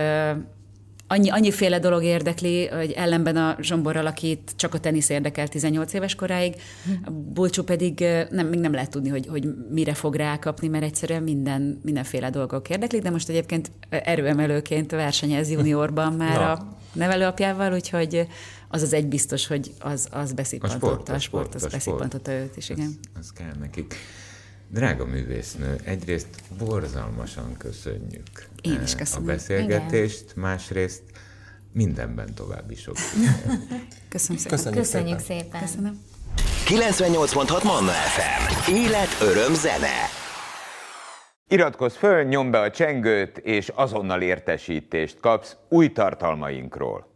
annyi, 1.08 1.30
annyiféle 1.30 1.80
dolog 1.80 2.04
érdekli, 2.04 2.68
hogy 2.68 2.92
ellenben 2.92 3.36
a 3.38 3.58
Zsomborral, 3.62 4.06
akit 4.06 4.52
csak 4.56 4.74
a 4.74 4.80
tenisz 4.80 5.10
érdekel 5.10 5.48
18 5.48 5.94
éves 5.94 6.16
koráig, 6.16 6.56
a 7.06 7.12
Bulcsú 7.12 7.64
pedig 7.64 8.06
nem, 8.30 8.48
még 8.48 8.60
nem 8.60 8.74
lehet 8.74 8.90
tudni, 8.90 9.10
hogy, 9.10 9.28
hogy 9.28 9.48
mire 9.70 9.94
fog 9.94 10.16
rákapni, 10.16 10.68
mert 10.68 10.84
egyszerűen 10.84 11.24
minden, 11.24 11.80
mindenféle 11.84 12.30
dolgok 12.30 12.70
érdeklik, 12.70 13.02
de 13.02 13.10
most 13.10 13.30
egyébként 13.30 13.72
erőemelőként 13.90 14.92
versenyez 14.92 15.52
juniorban 15.52 16.14
már 16.14 16.40
Na. 16.40 16.52
a 16.52 16.78
nevelőapjával, 16.94 17.74
úgyhogy 17.74 18.28
az 18.74 18.82
az 18.82 18.94
egy 18.94 19.08
biztos, 19.08 19.48
hogy 19.48 19.72
az, 19.80 20.08
az 20.12 20.32
A 20.32 20.34
beszippantotta. 20.34 20.86
sport, 20.88 21.10
a 21.10 21.20
sport, 21.20 21.56
az 21.56 21.64
a 21.64 21.68
sport. 21.68 21.72
beszippantotta 21.74 22.32
őt 22.32 22.58
is, 22.58 22.70
igen. 22.70 23.00
Az 23.20 23.32
kell 23.32 23.54
nekik. 23.60 23.96
Drága 24.70 25.06
művésznő, 25.06 25.76
egyrészt 25.84 26.28
borzalmasan 26.58 27.58
köszönjük 27.58 28.48
Én 28.62 28.82
is 28.84 28.92
eh, 28.92 28.98
köszönöm. 28.98 29.24
a 29.24 29.32
beszélgetést, 29.32 30.22
Igen. 30.24 30.34
másrészt 30.36 31.02
mindenben 31.72 32.34
további 32.34 32.76
sok 32.76 32.96
Köszönöm 34.10 34.38
szépen. 34.42 34.58
Köszönjük, 34.58 34.82
Köszönjük 34.82 35.20
szépen. 35.20 35.42
szépen. 35.44 35.62
Köszönöm. 35.62 36.02
98.6 36.66 37.64
Manna 37.64 37.92
FM. 37.92 38.72
Élet, 38.74 39.18
öröm, 39.22 39.54
zene. 39.54 40.08
Iratkozz 41.48 41.96
föl, 41.96 42.24
nyomd 42.24 42.52
be 42.52 42.60
a 42.60 42.72
csengőt, 42.72 43.38
és 43.38 43.70
azonnal 43.76 44.22
értesítést 44.22 45.20
kapsz 45.20 45.56
új 45.70 45.92
tartalmainkról. 45.92 47.12